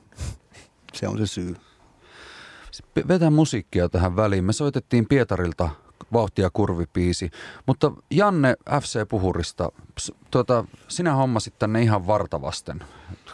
[0.93, 1.55] Se on se syy.
[3.07, 4.43] Vetää musiikkia tähän väliin.
[4.43, 5.69] Me soitettiin Pietarilta
[6.13, 7.31] vauhtia kurvipiisi.
[7.65, 9.71] Mutta Janne FC Puhurista,
[10.31, 12.83] tuota, sinä hommasit tänne ihan vartavasten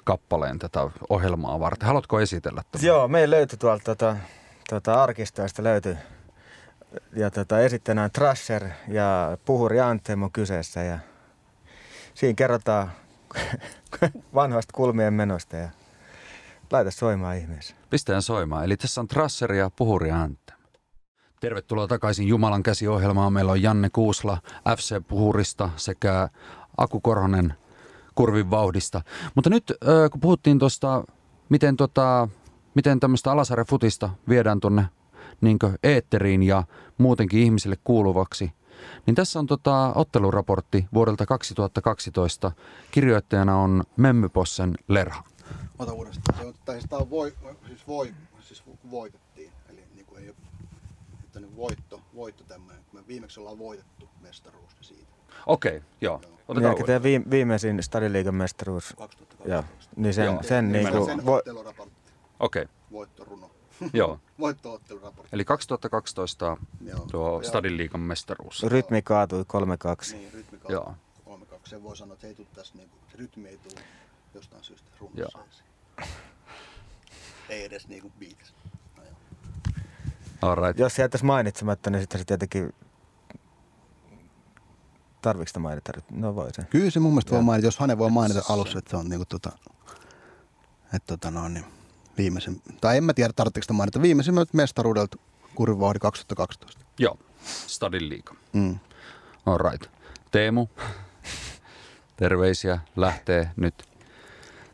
[0.04, 1.88] kappaleen tätä ohjelmaa varten.
[1.88, 2.86] Haluatko esitellä tämän?
[2.86, 4.18] Joo, meillä löytyi tuolta tuota,
[4.70, 5.96] tuota arkistoista löytyi
[7.16, 11.00] ja tota, esittänään Trasher ja Puhuri Antemo kyseessä ja
[12.14, 12.92] siinä kerrotaan
[14.36, 15.70] vanhoista kulmien menosta ja
[16.72, 17.76] laita soimaan ihmeessä.
[17.90, 18.64] Pistään soimaan.
[18.64, 20.60] Eli tässä on Trasser ja Puhuri Antemo.
[21.40, 23.34] Tervetuloa takaisin Jumalan käsiohjelmaan.
[23.34, 24.38] Meillä on Janne Kuusla
[24.78, 26.30] FC Puhurista sekä
[26.78, 27.54] Aku Korhonen
[28.16, 29.02] Kurvin vauhdista.
[29.36, 29.74] Mutta nyt
[30.12, 31.04] kun puhuttiin tuosta,
[31.50, 32.28] miten, tota,
[32.76, 34.86] miten tämmöistä alasarjafutista viedään tuonne
[35.42, 36.64] niin eetteriin ja
[36.98, 38.52] muutenkin ihmisille kuuluvaksi,
[39.06, 42.52] niin tässä on tota otteluraportti vuodelta 2012.
[42.92, 45.24] Kirjoittajana on Memmypossen Lerha.
[45.80, 46.40] Ota uudestaan.
[46.40, 47.34] Se on, tai siis tämä on voi,
[47.68, 49.52] siis, voi, siis voitettiin.
[49.70, 50.36] Eli niin kuin ei ole
[51.24, 52.84] että niin voitto, voitto tämmöinen.
[52.94, 55.14] Me viimeksi ollaan voitettu mestaruus siitä.
[55.46, 56.22] Okei, okay, joo.
[56.24, 56.34] joo.
[56.48, 58.94] Otetaan niin, viime, viimeisin Stadiliigan mestaruus.
[58.98, 59.50] 2012.
[59.50, 59.64] Joo.
[59.96, 60.44] Niin sen, joo.
[60.44, 61.06] sen niin kuin...
[61.06, 61.42] Sen vo...
[62.44, 62.62] Okei.
[62.64, 62.76] Okay.
[62.92, 63.52] Voittoruno.
[63.94, 64.20] Joo.
[64.40, 65.36] Voittootteluraportti.
[65.36, 67.06] Eli 2012 Joo.
[67.12, 68.64] tuo Stadin liigan mestaruus.
[68.64, 69.46] Rytmi kaatui
[70.12, 70.16] 3-2.
[70.16, 70.96] Niin, rytmi kaatui Joo.
[71.38, 71.60] 3-2.
[71.66, 73.82] Sen voi sanoa, että ei tule tässä, niin kuin, rytmi ei tule
[74.34, 75.40] jostain syystä runossa
[77.50, 78.54] Ei edes niin kuin biitissä.
[80.42, 80.80] No right.
[80.80, 82.74] Jos jätäisi mainitsematta, niin sitten se tietenkin
[85.22, 85.92] Tarviiko sitä mainita?
[86.12, 86.64] No voi se.
[86.64, 89.26] Kyllä se mun mielestä voi mainita, jos hänen voi mainita alussa, että se on niinku
[89.26, 89.52] tota,
[90.94, 91.66] että tota no, niin
[92.18, 95.18] viimeisen, tai en mä tiedä tarvitseeko sitä mainita, viimeisimmät mestaruudelta
[95.56, 96.82] Kurvivauhdi 2012.
[97.00, 97.18] Joo,
[97.68, 98.36] Stadin liiga.
[98.54, 98.80] Mm.
[99.46, 99.92] All right.
[100.32, 100.68] Teemu,
[102.18, 103.74] terveisiä lähtee nyt.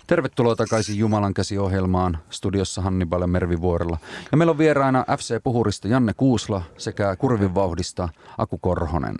[0.07, 3.97] Tervetuloa takaisin Jumalan käsi-ohjelmaan studiossa Hannibal ja Mervivuorella.
[4.31, 9.15] Ja meillä on vieraina FC Puhurista Janne Kuusla sekä Kurvin vauhdista Aku Korhonen.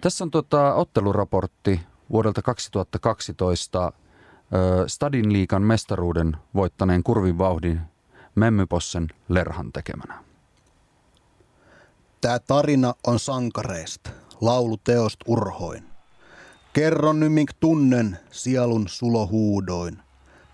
[0.00, 3.92] Tässä on tota otteluraportti vuodelta 2012
[4.86, 7.80] Stadin liikan mestaruuden voittaneen kurvin vauhdin
[8.34, 10.24] Memmypossen Lerhan tekemänä.
[12.20, 15.84] Tämä tarina on sankareista, lauluteost urhoin.
[16.72, 19.98] Kerron nyt, mink tunnen sielun sulohuudoin.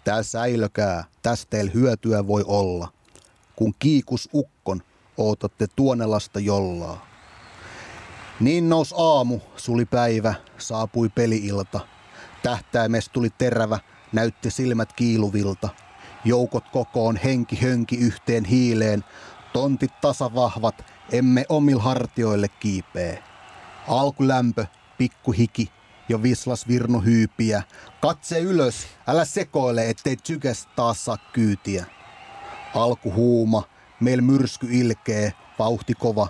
[0.04, 2.88] Tää säilökää, tästä teillä hyötyä voi olla.
[3.56, 4.82] Kun kiikus ukkon,
[5.16, 7.06] ootatte tuonelasta jollaa.
[8.40, 11.80] Niin nous aamu, suli päivä, saapui peliilta–
[12.42, 13.78] Tähtäimessä tuli terävä,
[14.12, 15.68] näytti silmät kiiluvilta.
[16.24, 19.04] Joukot kokoon henki hönki yhteen hiileen.
[19.52, 23.22] Tontit tasavahvat, emme omil hartioille kiipee.
[23.88, 24.66] Alkulämpö,
[24.98, 25.70] pikkuhiki,
[26.08, 27.62] jo vislas virnu hyypiä.
[28.00, 31.84] Katse ylös, älä sekoile, ettei tykes taas saa kyytiä.
[32.74, 33.62] Alkuhuuma,
[34.00, 36.28] meil myrsky ilkee, vauhti kova.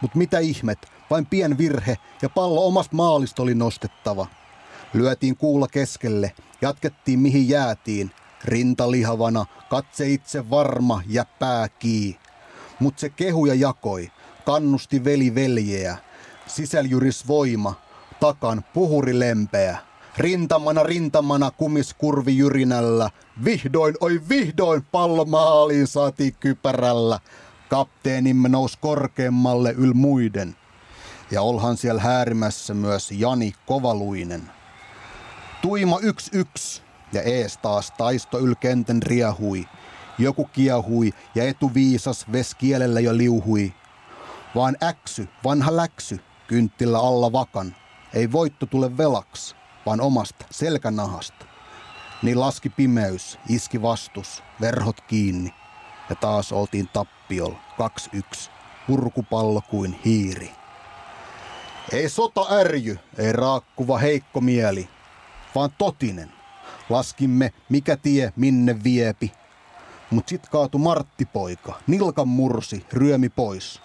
[0.00, 0.78] Mut mitä ihmet,
[1.10, 4.26] vain pien virhe ja pallo omasta maalista oli nostettava–
[4.94, 8.10] Lyötiin kuulla keskelle, jatkettiin mihin jäätiin.
[8.44, 12.18] Rinta lihavana, katse itse varma ja pää kii.
[12.80, 14.10] Mut se kehuja jakoi,
[14.46, 15.96] kannusti veli veljeä.
[16.46, 17.74] Sisäljyris voima,
[18.20, 19.78] takan puhuri lempeä.
[20.18, 23.10] Rintamana rintamana kumiskurvi jyrinällä.
[23.44, 27.20] Vihdoin, oi vihdoin pallo maaliin saati kypärällä.
[27.68, 30.56] Kapteenimme nousi korkeammalle yl muiden.
[31.30, 34.59] Ja olhan siellä häärimässä myös Jani Kovaluinen.
[35.62, 39.68] Tuima yksi yksi ja ees taas taisto ylkenten riehui.
[40.18, 43.74] Joku kiehui ja etuviisas ves kielellä jo liuhui.
[44.54, 47.76] Vaan äksy, vanha läksy, kynttilä alla vakan.
[48.14, 51.46] Ei voitto tule velaks, vaan omasta selkänahasta.
[52.22, 55.54] Niin laski pimeys, iski vastus, verhot kiinni.
[56.10, 57.52] Ja taas oltiin tappiol,
[58.16, 58.50] 2-1,
[58.86, 60.52] purkupallo kuin hiiri.
[61.92, 64.88] Ei sota ärjy, ei raakkuva heikko mieli,
[65.54, 66.32] vaan totinen.
[66.88, 69.32] Laskimme, mikä tie minne viepi.
[70.10, 73.80] Mut sit kaatu Martti-poika, nilkan mursi, ryömi pois.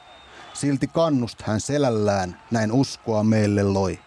[0.54, 4.00] Silti kannust hän selällään, näin uskoa meille loi.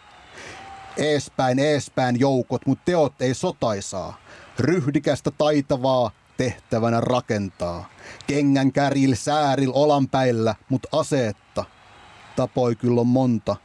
[0.97, 4.19] Eespäin, eespäin joukot, mut teot ei sotaisaa.
[4.59, 7.89] Ryhdikästä taitavaa, tehtävänä rakentaa.
[8.27, 11.65] Kengän kärjil sääril olanpäillä, mut aseetta.
[12.37, 13.57] Tapoi kyllä on monta,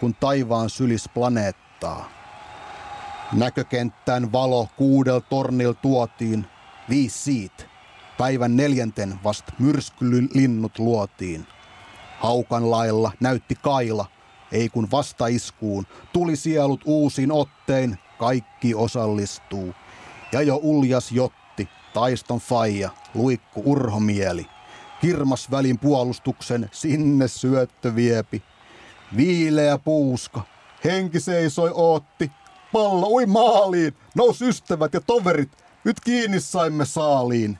[0.00, 2.21] kun taivaan sylis planeettaa.
[3.32, 6.46] Näkökenttään valo kuudel tornil tuotiin,
[6.88, 7.64] viisi siitä.
[8.18, 11.46] Päivän neljänten vast myrskylinnut luotiin.
[12.18, 14.06] Haukan lailla näytti kaila,
[14.52, 19.74] ei kun vastaiskuun, tuli sielut uusin ottein, kaikki osallistuu.
[20.32, 24.46] Ja jo uljas jotti, taiston faija, luikku urhomieli.
[25.00, 28.42] Kirmas välin puolustuksen, sinne syöttö viepi.
[29.16, 30.40] Viileä puuska,
[30.84, 32.30] henki seisoi ootti,
[32.72, 35.50] pallo ui maaliin, nous ystävät ja toverit,
[35.84, 37.58] nyt kiinni saimme saaliin.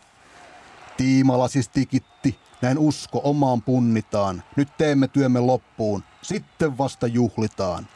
[0.97, 4.43] Tiimala siis tikitti, näin usko omaan punnitaan.
[4.57, 7.87] Nyt teemme työmme loppuun, sitten vasta juhlitaan.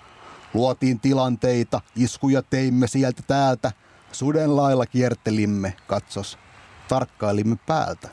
[0.55, 3.73] Luotiin tilanteita, iskuja teimme sieltä täältä.
[4.13, 6.39] Suden lailla kiertelimme, katsos,
[6.89, 8.09] tarkkailimme päältä.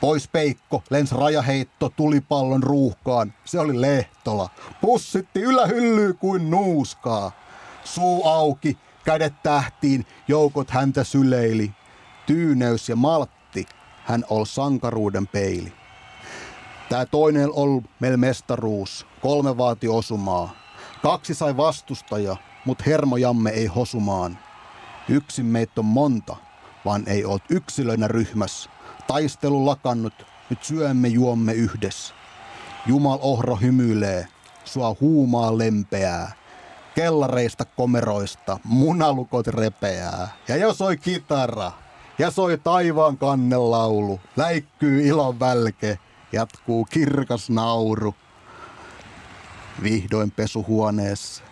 [0.00, 3.34] Pois peikko, lens rajaheitto tulipallon ruuhkaan.
[3.44, 4.48] Se oli Lehtola.
[4.80, 7.32] Pussitti ylähyllyy kuin nuuskaa.
[7.84, 11.70] Suu auki, kädet tähtiin, joukot häntä syleili.
[12.26, 13.66] Tyyneys ja maltti,
[14.04, 15.72] hän ol sankaruuden peili.
[16.88, 20.50] Tää toinen ol meillä mestaruus, kolme vaati osumaa.
[21.02, 24.38] Kaksi sai vastustaja, mut hermojamme ei hosumaan.
[25.08, 26.36] Yksin meitä on monta,
[26.84, 28.70] vaan ei oot yksilönä ryhmässä.
[29.06, 32.14] Taistelu lakannut, nyt syömme juomme yhdessä.
[32.86, 34.28] Jumal ohro hymyilee,
[34.64, 36.39] sua huumaa lempeää.
[37.00, 40.28] Kellareista komeroista munalukot repeää.
[40.48, 41.72] Ja jos soi kitara,
[42.18, 45.98] ja soi taivaan kannelaulu, läikkyy ilon välke,
[46.32, 48.14] jatkuu kirkas nauru.
[49.82, 51.44] Vihdoin pesuhuoneessa,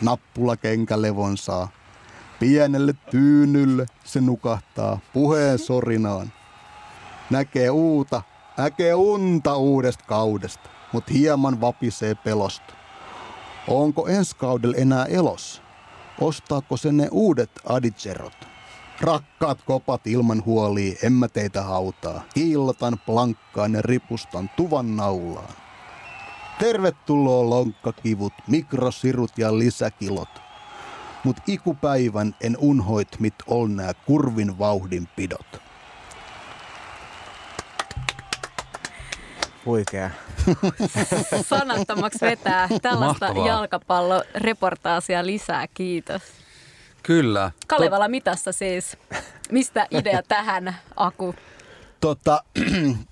[0.00, 1.68] nappula kenkälevon saa.
[2.40, 6.32] Pienelle tyynylle se nukahtaa puheen sorinaan.
[7.30, 8.22] Näkee uuta,
[8.56, 12.75] näkee unta uudesta kaudesta, mut hieman vapisee pelosta.
[13.68, 15.62] Onko ensi kaudella enää elos?
[16.20, 18.46] Ostaako se ne uudet adicerot?
[19.00, 22.22] Rakkaat kopat ilman huolia, en mä teitä hautaa.
[22.34, 25.54] Kiillotan plankkaan ja ripustan tuvan naulaan.
[26.58, 30.28] Tervetuloa lonkkakivut, mikrosirut ja lisäkilot.
[31.24, 35.60] Mut ikupäivän en unhoit mit ol nää kurvin vauhdin pidot.
[39.66, 40.10] Huikea.
[41.50, 43.46] Sanattomaksi vetää tällaista Mahtavaa.
[43.46, 46.22] jalkapalloreportaasia lisää, kiitos.
[47.02, 47.50] Kyllä.
[47.66, 48.96] Kalevala mitassa siis.
[49.50, 51.34] Mistä idea tähän, Aku?
[52.00, 52.44] Tota,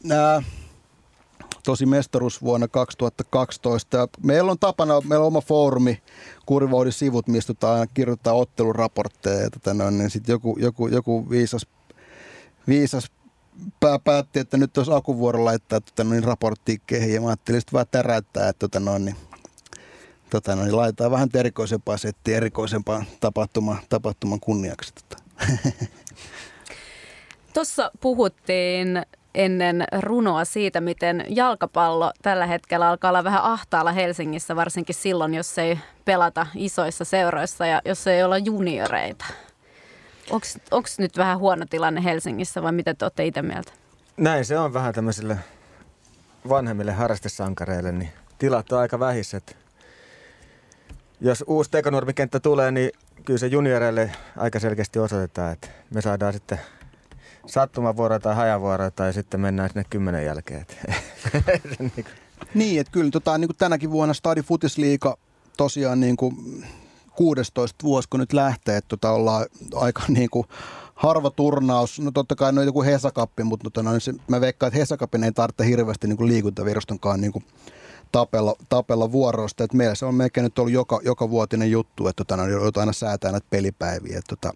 [0.04, 0.42] nää,
[1.64, 3.96] tosi mestaruus vuonna 2012.
[3.96, 6.02] Ja Meillä on tapana, meillä on oma foorumi,
[6.46, 9.40] Kurvoudin sivut, mistä tota aina kirjoittaa otteluraportteja.
[9.40, 11.66] Ja tota noin, niin sit joku, joku, joku viisas,
[12.68, 13.10] viisas
[13.80, 17.14] pää päätti, että nyt olisi akuvuoro laittaa tota noin, raporttiin kehiin.
[17.14, 19.16] Ja mä ajattelin sitten vaan täräyttää, että tota noin, niin,
[20.30, 24.92] tota noin, laitetaan vähän erikoisempaa settiä, erikoisempaa tapahtuma, tapahtuman kunniaksi.
[24.94, 25.22] Tota.
[27.54, 29.02] Tuossa puhuttiin
[29.34, 35.58] ennen runoa siitä, miten jalkapallo tällä hetkellä alkaa olla vähän ahtaalla Helsingissä, varsinkin silloin, jos
[35.58, 39.24] ei pelata isoissa seuroissa ja jos ei olla junioreita.
[40.70, 43.72] Onko nyt vähän huono tilanne Helsingissä vai mitä te olette itse mieltä?
[44.16, 45.38] Näin se on vähän tämmöisille
[46.48, 49.36] vanhemmille harrastesankareille, niin tilat on aika vähissä.
[49.36, 49.52] että
[51.20, 52.90] Jos uusi tekonurmikenttä tulee, niin
[53.24, 56.60] kyllä se junioreille aika selkeästi osoitetaan, että me saadaan sitten
[57.46, 60.60] sattumavuoroja tai hajavuoroja tai sitten mennään sinne kymmenen jälkeen.
[60.60, 60.74] että
[61.78, 62.06] niin kuin-
[62.54, 65.16] Niin, että kyllä tota, niin kuin tänäkin vuonna Stadi Futisliiga
[65.56, 66.34] tosiaan niin kuin
[67.16, 70.46] 16 vuosi, kun nyt lähtee, että tota, ollaan aika niin kuin
[70.94, 72.00] harva turnaus.
[72.00, 75.32] No totta kai no joku Hesakappi, mutta tota, no, se, mä veikkaan, että Hesakapin ei
[75.32, 77.44] tarvitse hirveästi niin kuin liikuntavirastonkaan niin kuin
[78.12, 79.64] tapella, tapella vuoroista.
[79.64, 82.82] Et meillä se on melkein nyt ollut joka, joka vuotinen juttu, että tota, no, joudutaan
[82.82, 84.18] aina säätää näitä pelipäiviä.
[84.18, 84.52] Et, tota,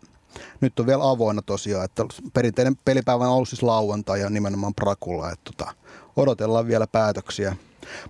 [0.60, 5.30] nyt on vielä avoinna tosiaan, että perinteinen pelipäivä on ollut siis lauantai ja nimenomaan Prakulla,
[5.30, 5.74] että tota,
[6.16, 7.56] odotellaan vielä päätöksiä.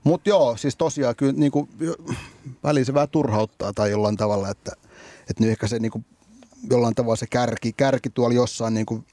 [0.05, 1.69] Mutta joo, siis tosiaan kyllä niin kuin,
[2.65, 4.73] väliin se vähän turhauttaa tai jollain tavalla, että,
[5.31, 6.05] että nyt ehkä se niin kuin,
[6.71, 9.07] jollain tavalla se kärki, kärki tuolla jossain niin kuin,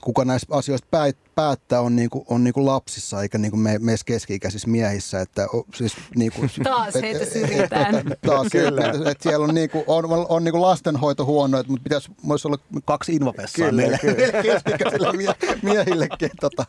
[0.00, 0.88] kuka näistä asioista
[1.34, 5.20] päättää on, niinku, on niinku lapsissa eikä niinku me, meissä keski-ikäisissä miehissä.
[5.20, 7.94] Että, o, siis, niinku, taas heitä syrjitään.
[8.26, 8.86] taas, Kyllä.
[8.86, 13.12] Että, et siellä on, niinku, on, on, on niinku lastenhoitohuono, mutta pitäisi voisi olla kaksi
[13.12, 14.16] invavessaa kyllä, meille, kyllä.
[14.16, 16.30] meille keski-ikäisille mie, miehillekin.
[16.40, 16.64] Tota,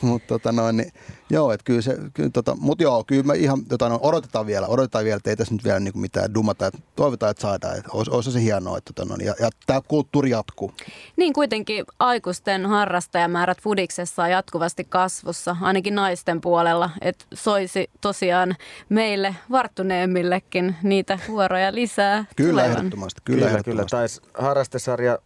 [0.00, 0.92] mutta tota noin, niin,
[1.30, 4.66] joo, että kyllä se, kyllä, tota, mutta joo, kyllä me ihan tota, no, odotetaan vielä,
[4.66, 7.90] odotetaan vielä, että ei tässä nyt vielä niinku mitään dumata, että toivotaan, että saadaan, että
[7.92, 10.72] olisi, olisi se hienoa, että tota, no, ja, ja tämä kulttuuri jatkuu.
[11.16, 18.56] Niin kuitenkin aikuisten harrastajamäärät Fudiksessa on jatkuvasti kasvussa, ainakin naisten puolella, että soisi tosiaan
[18.88, 22.24] meille varttuneemmillekin niitä vuoroja lisää.
[22.36, 22.70] Kyllä tulevan.
[22.78, 23.84] ehdottomasti, kyllä, kyllä, kyllä.
[23.90, 25.18] Taisi harrastesarja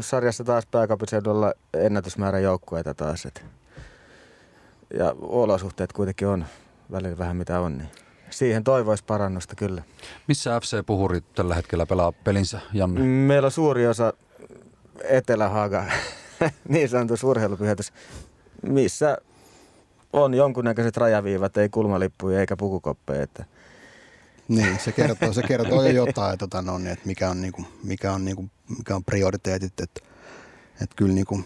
[0.00, 3.26] sarjassa taas pääkaupunkiseudulla ennätysmäärä joukkueita taas.
[3.26, 3.44] Et.
[4.98, 6.44] Ja olosuhteet kuitenkin on
[6.92, 7.88] välillä vähän mitä on, niin
[8.30, 9.82] siihen toivoisi parannusta kyllä.
[10.26, 13.00] Missä FC Puhuri tällä hetkellä pelaa pelinsä, Janne?
[13.00, 14.12] Meillä on suuri osa
[15.04, 15.84] Etelä-Haga,
[16.68, 17.92] niin sanotus urheilupyhätys,
[18.62, 19.18] missä
[20.12, 23.22] on jonkunnäköiset rajaviivat, ei kulmalippuja eikä pukukoppeja.
[23.22, 23.44] Että.
[24.48, 28.12] Niin, se kertoo, se kertoo jo jotain, tota, no, niin, että mikä on, niinku, mikä
[28.12, 29.80] on, niinku, mikä on prioriteetit.
[29.80, 30.00] Että,
[30.82, 31.40] että kyllä niinku,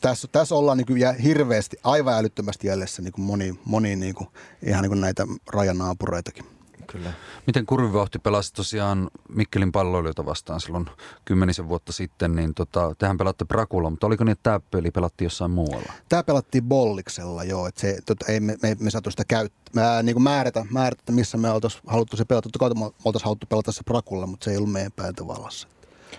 [0.00, 4.28] tässä, tässä ollaan niin kuin hirveästi, aivan älyttömästi jäljessä niin kuin moni, moni niin kuin,
[4.62, 6.44] ihan niin kuin näitä rajanaapureitakin.
[6.92, 7.12] Kyllä.
[7.46, 10.86] Miten Kurvivauhti pelasi tosiaan Mikkelin palloilijoita vastaan silloin
[11.24, 15.26] kymmenisen vuotta sitten, niin tota, tehän pelatte Prakulla, mutta oliko niin, että tämä peli pelattiin
[15.26, 15.92] jossain muualla?
[16.08, 20.14] Tämä pelattiin Bolliksella, joo, että se, tota, ei me, me, me saatu sitä käyttää, niin
[20.14, 22.48] kuin määrätä, määrätä, missä me oltaisiin haluttu se pelata.
[22.48, 25.68] Totta kai me oltaisiin haluttu pelata se Prakulla, mutta se ei ollut meidän päätövallassa.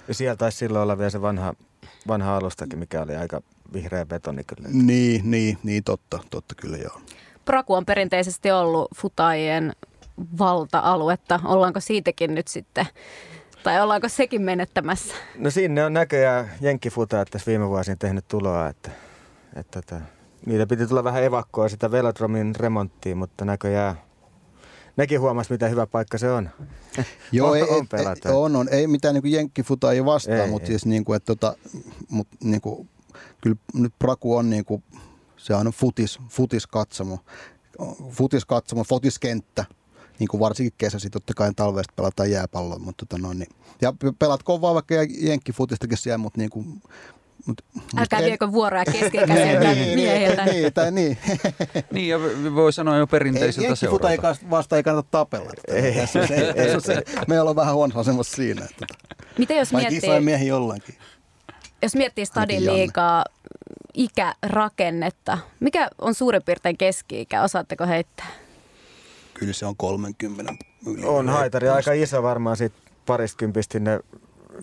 [0.07, 1.53] Ja siellä taisi silloin olla vielä se vanha,
[2.07, 3.41] vanha alustakin, mikä oli aika
[3.73, 4.69] vihreä betoni kyllä.
[4.71, 7.01] Niin, niin, niin totta, totta kyllä joo.
[7.45, 9.73] Praku on perinteisesti ollut futajien
[10.39, 11.39] valta-aluetta.
[11.45, 12.85] Ollaanko siitäkin nyt sitten,
[13.63, 15.13] tai ollaanko sekin menettämässä?
[15.37, 18.91] No sinne on näköjään jenkkifutaat tässä viime vuosina tehnyt tuloa, että,
[19.55, 20.01] että, että
[20.45, 23.95] niitä piti tulla vähän evakkoa sitä Velodromin remonttiin, mutta näköjään
[24.97, 26.49] nekin huomasi, mitä hyvä paikka se on.
[27.31, 30.65] Joo, on, ei, on, ei, on, on, ei mitään niin jenkkifuta ei vastaa, ei, mutta
[30.65, 30.67] ei.
[30.67, 31.55] siis niin kuin, että tota,
[32.09, 32.89] mut, niin kuin,
[33.41, 34.83] kyllä nyt Praku on niin kuin,
[35.37, 37.19] se on futis, futiskatsomo,
[38.09, 39.65] futiskatsomo, futiskenttä,
[40.19, 43.49] niin kuin varsinkin kesäsi, totta kai talvesta pelataan jääpalloa, mutta tota noin, niin,
[43.81, 46.81] ja pelatko vaan vaikka jenkkifutistakin siellä, mutta niin kuin,
[47.45, 47.61] Mut,
[47.97, 48.25] Älkää en...
[48.25, 50.45] viekö vuoroja keskekäisiltä niin, miehiltä.
[50.45, 51.17] Niin, tai niin.
[51.93, 52.19] niin, ja
[52.55, 54.11] voi sanoa jo perinteisiltä ei, seuralta.
[54.11, 54.17] ei
[54.49, 55.51] vasta ei kannata tapella.
[55.67, 56.19] Ei, tässä
[56.75, 58.65] on se, me ollaan vähän huonossa asemassa siinä.
[58.65, 58.85] Että,
[59.37, 59.97] Miten jos miettii...
[59.97, 60.95] isoja miehiä jollakin.
[61.81, 63.25] Jos miettii stadin liikaa
[63.93, 67.43] ikärakennetta, mikä on suurin piirtein keski-ikä?
[67.43, 68.27] Osaatteko heittää?
[69.43, 70.53] Kyllä se on 30
[70.87, 71.05] yli.
[71.05, 72.75] On haitari aika iso varmaan siitä
[73.05, 73.99] pariskympistä sinne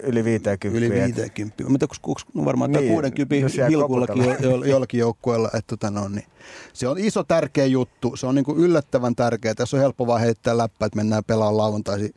[0.03, 0.79] yli 50.
[0.79, 1.65] Yli 50.
[1.69, 1.87] Mitä
[2.35, 5.49] no varmaan niin, 60 hilkullakin jo, jo, jollakin joukkueella.
[5.49, 6.27] Että tota no, niin.
[6.73, 8.17] Se on iso tärkeä juttu.
[8.17, 9.55] Se on niin kuin yllättävän tärkeä.
[9.55, 12.15] Tässä on helppo vaan heittää läppä, että mennään pelaamaan lauantaisin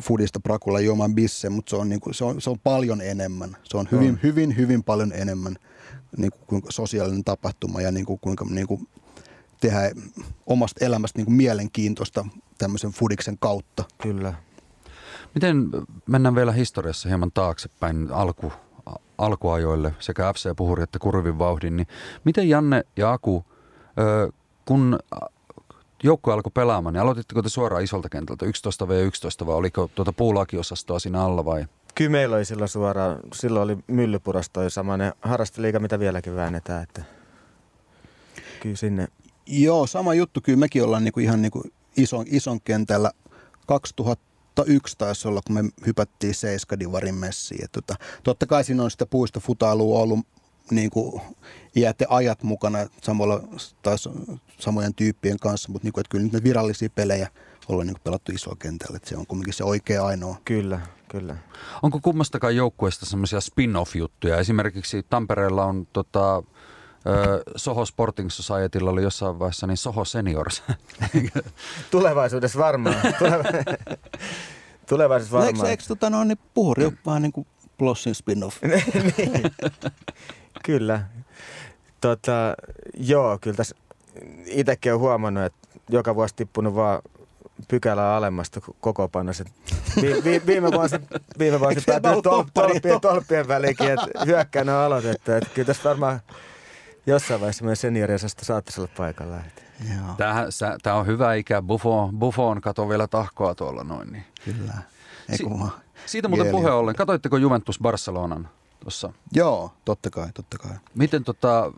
[0.00, 3.56] Fudista Prakulla juomaan bisse, mutta se on, niin kuin, se, on, se on paljon enemmän.
[3.64, 4.18] Se on hyvin, mm.
[4.22, 5.56] hyvin, hyvin paljon enemmän
[6.16, 8.88] niin kuin, sosiaalinen tapahtuma ja niin kuin, kuinka niin kuin,
[9.60, 9.80] tehdä
[10.46, 12.26] omasta elämästä niin kuin mielenkiintoista
[12.58, 13.84] tämmöisen Fudiksen kautta.
[14.02, 14.34] Kyllä.
[15.34, 15.70] Miten
[16.06, 18.52] mennään vielä historiassa hieman taaksepäin alku,
[19.18, 21.86] alkuajoille sekä FC Puhuri että Kurvin vauhdin, niin
[22.24, 23.44] miten Janne ja Aku,
[24.64, 24.98] kun
[26.02, 31.22] joukkue alkoi pelaamaan, niin aloititteko te suoraan isolta kentältä 11v11 vai oliko tuota puulakiosastoa siinä
[31.22, 31.66] alla vai?
[31.94, 37.02] Kyllä meillä oli silloin suoraan, silloin oli Myllypuras toi samainen harrasteliiga, mitä vieläkin väännetään, että
[38.62, 39.08] kyllä sinne.
[39.48, 41.62] Joo, sama juttu, kyllä mekin ollaan niinku ihan niinku
[41.96, 43.10] ison, ison kentällä
[43.66, 47.64] 2001 taisi olla, kun me hypättiin Seiskadivarin messiin.
[47.64, 50.26] Et tota, totta kai siinä on sitä puistofutailua ollut
[50.70, 51.22] niin kuin
[52.08, 53.42] ajat mukana samalla,
[53.82, 54.08] taas
[54.58, 57.28] samojen tyyppien kanssa, mutta niin kuin, että kyllä nyt virallisia pelejä
[57.68, 60.36] ollaan niin pelattu isoa kentällä, että se on kuitenkin se oikea ainoa.
[60.44, 61.36] Kyllä, kyllä.
[61.82, 64.36] Onko kummastakaan joukkueesta semmoisia spin-off-juttuja?
[64.36, 66.42] Esimerkiksi Tampereella on tota,
[67.56, 70.62] Soho Sporting Societylla oli jossain vaiheessa niin Soho Seniors.
[71.90, 72.96] Tulevaisuudessa varmaan.
[74.88, 75.66] Tulevaisuudessa varmaan.
[75.66, 77.46] Eikö, eikö tota, no, niin puhuri vaan niin kuin
[77.78, 78.62] Blossin spin-off?
[78.62, 79.42] niin.
[80.64, 81.00] Kyllä.
[82.00, 82.54] Tota,
[82.98, 83.76] joo, kyllä tässä
[84.46, 87.02] itsekin olen huomannut, että joka vuosi tippunut vaan
[87.68, 89.32] pykälää alemmasta koko panna.
[90.02, 90.96] Vi, vi, viime vuosi,
[91.38, 95.32] viime vuosi päätyi tol, tolppien, tolppien väliinkin, että hyökkäänä on aloitettu.
[95.32, 96.20] Että kyllä tässä varmaan
[97.08, 99.36] jossain vaiheessa meidän senioriosasta saattaisi olla paikalla.
[100.82, 101.62] Tämä on hyvä ikä.
[101.62, 104.12] Buffon, Buffon kato vielä tahkoa tuolla noin.
[104.12, 104.24] Niin.
[104.44, 104.74] Kyllä.
[105.36, 105.44] Si-
[106.06, 106.94] siitä muuten puhe ollen.
[106.94, 108.48] Katoitteko Juventus Barcelonan
[108.80, 109.12] tuossa.
[109.32, 110.70] Joo, totta kai, totta kai.
[110.94, 111.72] Miten tota,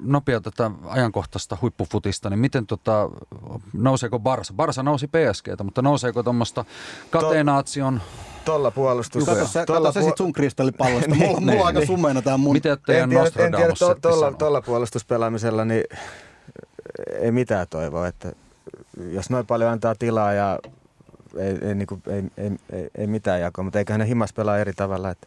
[0.00, 3.10] nopea tätä ajankohtaista huippufutista, niin miten tota,
[3.72, 4.52] nouseeko Barsa?
[4.54, 6.64] Barsa nousi PSGtä, mutta nouseeko tuommoista
[7.10, 8.00] Katenaation,
[8.48, 9.24] Tuolla puolustus...
[9.24, 11.14] Kato se, tuolla kato se sit sun kristallipallosta.
[11.14, 11.86] Mulla, mulla Niin, on aika niin.
[11.86, 12.52] sumeena tää mun.
[12.52, 14.38] miten teidän en tiedä, en tiedä to, tuolla, sanoo?
[14.38, 15.84] tuolla puolustuspelaamisella niin
[17.20, 18.32] ei mitään toivoa, että
[19.10, 20.58] jos noin paljon antaa tilaa ja
[21.38, 24.58] ei, ei, niin kuin, ei, ei, ei, ei mitään jakoa, mutta eiköhän ne himas pelaa
[24.58, 25.10] eri tavalla.
[25.10, 25.26] Että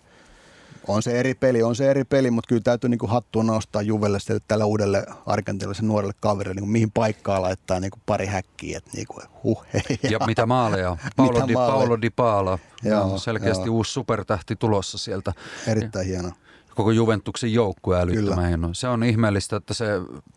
[0.88, 4.19] On se eri peli, on se eri peli, mutta kyllä täytyy niinku hattua nostaa Juvelle
[4.19, 9.21] sille tälle uudelle argentilaiselle nuorelle kaverille, niinku mihin paikkaa laittaa niinku pari häkkiä, että niinku
[9.43, 9.99] huh hei.
[10.09, 10.97] Ja mitä maaleja?
[11.15, 11.77] Paulo, Mitä Di, maaleja?
[11.77, 12.59] Paulo Di Paala.
[12.84, 13.75] Joo, on selkeästi joo.
[13.75, 15.34] uusi supertähti tulossa sieltä.
[15.67, 16.32] Erittäin hieno.
[16.75, 18.69] Koko Juventuksen joukkue älyttömän hieno.
[18.73, 19.86] Se on ihmeellistä, että se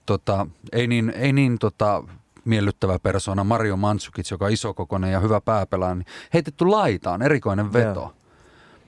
[0.06, 2.04] tota, ei niin, ei niin tota,
[2.44, 8.00] miellyttävä persona Mario Mandzukic, joka on isokokoinen ja hyvä pääpelaaja, niin heitetty laitaan, erikoinen veto.
[8.00, 8.14] Joo.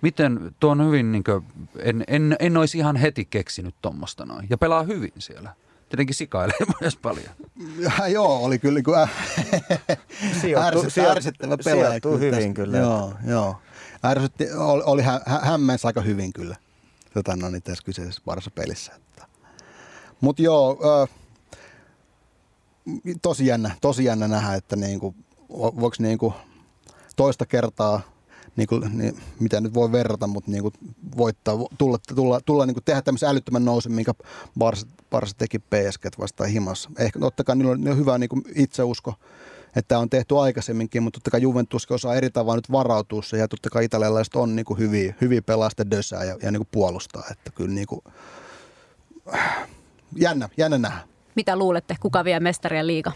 [0.02, 1.44] Miten, tuo on hyvin, niin kuin,
[1.78, 4.46] en, en, en olisi ihan heti keksinyt tuommoista noin.
[4.50, 5.54] Ja pelaa hyvin siellä.
[5.88, 7.28] Tietenkin sikailee myös paljon.
[7.78, 8.80] Ja, joo, oli kyllä
[10.40, 11.88] Sijoittuu- ärsyttä- sijoit- ärsyttävä pelaaja.
[11.88, 12.62] sijoittuu kyllä hyvin tästä.
[12.64, 12.78] kyllä.
[12.78, 13.56] Joo, joo.
[14.04, 16.56] Ärsytti, oli, oli hä, hä, hämmensi aika hyvin kyllä
[17.14, 18.92] tota, no, niin tässä kyseisessä varassa pelissä.
[20.20, 21.06] Mutta joo, ö,
[23.22, 25.14] tosi jännä, tosi jännä nähdä, että niinku,
[25.52, 26.34] vo- voiko niinku
[27.16, 28.00] toista kertaa,
[28.56, 30.72] niinku, niin, mitä nyt voi verrata, mutta niinku
[31.16, 34.12] voittaa, tulla, tulla, tulla niinku tehdä tämmöisen älyttömän nousun, minkä
[34.58, 36.90] Barsa, Barsa teki PSG vastaan himassa.
[36.98, 39.14] Ehkä totta kai niillä on, niillä on hyvä niinku itseusko,
[39.66, 43.44] että tämä on tehty aikaisemminkin, mutta totta kai Juventuskin osaa eri tavalla nyt varautua siihen,
[43.44, 47.50] ja totta kai italialaiset on niinku hyviä, hyviä pelasta dösää ja, ja niinku puolustaa, että
[47.50, 48.04] kyllä niinku,
[50.16, 50.98] jännä, jännä nähdä.
[51.34, 53.12] Mitä luulette, kuka vie mestarien liiga?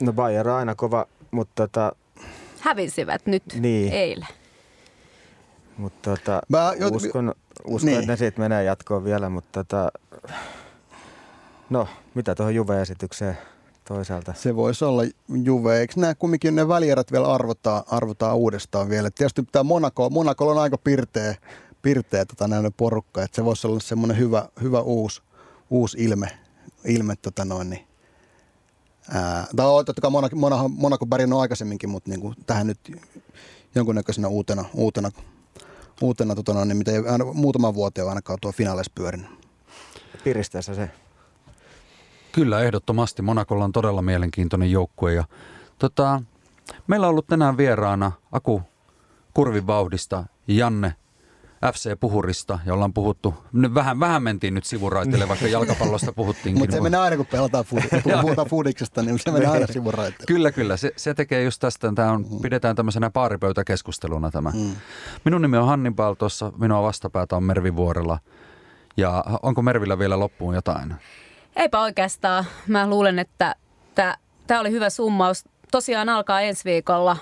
[0.00, 1.92] no Bayern on aina kova, mutta, tota,
[2.68, 3.92] Hävisivät nyt Niin.
[3.92, 4.28] eilen.
[5.76, 7.98] mutta tota, Mä jo- uskon, uskon Niin.
[8.00, 9.92] että ne siitä menee jatkoon vielä, mutta tota,
[11.70, 13.38] no mitä tuohon Juve-esitykseen
[13.84, 14.32] toisaalta?
[14.36, 15.02] Se voisi olla
[15.44, 15.78] Juve.
[15.80, 19.10] Eikö nämä kumminkin ne välierät vielä arvotaan, arvotaan uudestaan vielä?
[19.10, 21.34] Tietysti tämä Monaco, Monaco on aika pirteä,
[21.82, 25.22] pirteä tota, näinen porukka, että se voisi olla semmoinen hyvä, hyvä uusi,
[25.70, 26.28] uusi ilme,
[26.84, 27.86] ilme tota noin, niin,
[29.14, 32.78] ää, tai on totta kai Monaco, Monaco, Monaco pärjännyt aikaisemminkin, mutta niin kuin tähän nyt
[33.74, 35.10] jonkunnäköisenä uutena, uutena,
[36.00, 39.30] uutena tota noin, niin mitä ei aina, muutaman vuoteen on ainakaan tuo finaaleissa pyörinyt.
[40.24, 40.90] Piristeessä se.
[42.32, 43.22] Kyllä, ehdottomasti.
[43.22, 45.14] Monakolla on todella mielenkiintoinen joukkue.
[45.14, 45.24] Ja,
[45.78, 46.22] tota,
[46.86, 48.62] meillä on ollut tänään vieraana Aku
[49.34, 50.94] Kurvin vauhdista ja Janne
[51.72, 56.62] FC Puhurista, ja ollaan puhuttu, nyt vähän, vähän mentiin nyt sivuraiteille, vaikka jalkapallosta puhuttiinkin.
[56.62, 60.26] Mutta se menee aina, kun pelataan foodi- puhutaan foodiksesta, niin se menee aina sivuraitteelle.
[60.26, 60.76] Kyllä, kyllä.
[60.76, 64.50] Se, se tekee just tästä, tämä on, pidetään tämmöisenä paaripöytäkeskusteluna tämä.
[64.50, 64.76] Mm.
[65.24, 68.18] Minun nimi on Hannibal, tuossa minua vastapäätä on Mervi Vuorela.
[68.96, 70.94] Ja onko Mervillä vielä loppuun jotain?
[71.56, 72.44] Eipä oikeastaan.
[72.66, 73.56] Mä luulen, että
[74.46, 75.44] tämä oli hyvä summaus.
[75.72, 77.16] Tosiaan alkaa ensi viikolla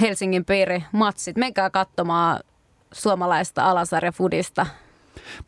[0.00, 1.36] Helsingin piiri matsit.
[1.36, 2.40] Menkää katsomaan
[2.94, 4.66] suomalaista alasarjafudista.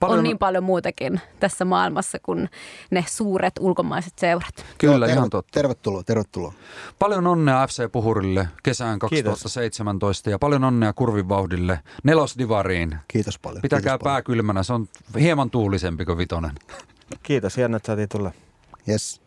[0.00, 2.50] Paljon- On niin paljon muutakin tässä maailmassa kuin
[2.90, 4.66] ne suuret ulkomaiset seurat.
[4.78, 5.50] Kyllä, Joo, ihan terve- totta.
[5.52, 6.52] Tervetuloa, tervetuloa.
[6.98, 12.96] Paljon onnea FC Puhurille kesään 2017 ja paljon onnea Kurvin vauhdille nelosdivariin.
[13.08, 13.62] Kiitos paljon.
[13.62, 14.88] Pitäkää Kiitos pää kylmänä, se on
[15.20, 16.52] hieman tuulisempi kuin vitonen.
[17.22, 18.30] Kiitos, hienoa, että saatiin tulla.
[18.30, 18.84] paljon.
[18.88, 19.20] Yes.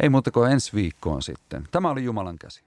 [0.00, 1.68] Ei muuta kuin ensi viikkoon sitten.
[1.70, 2.62] Tämä oli Jumalan käsi.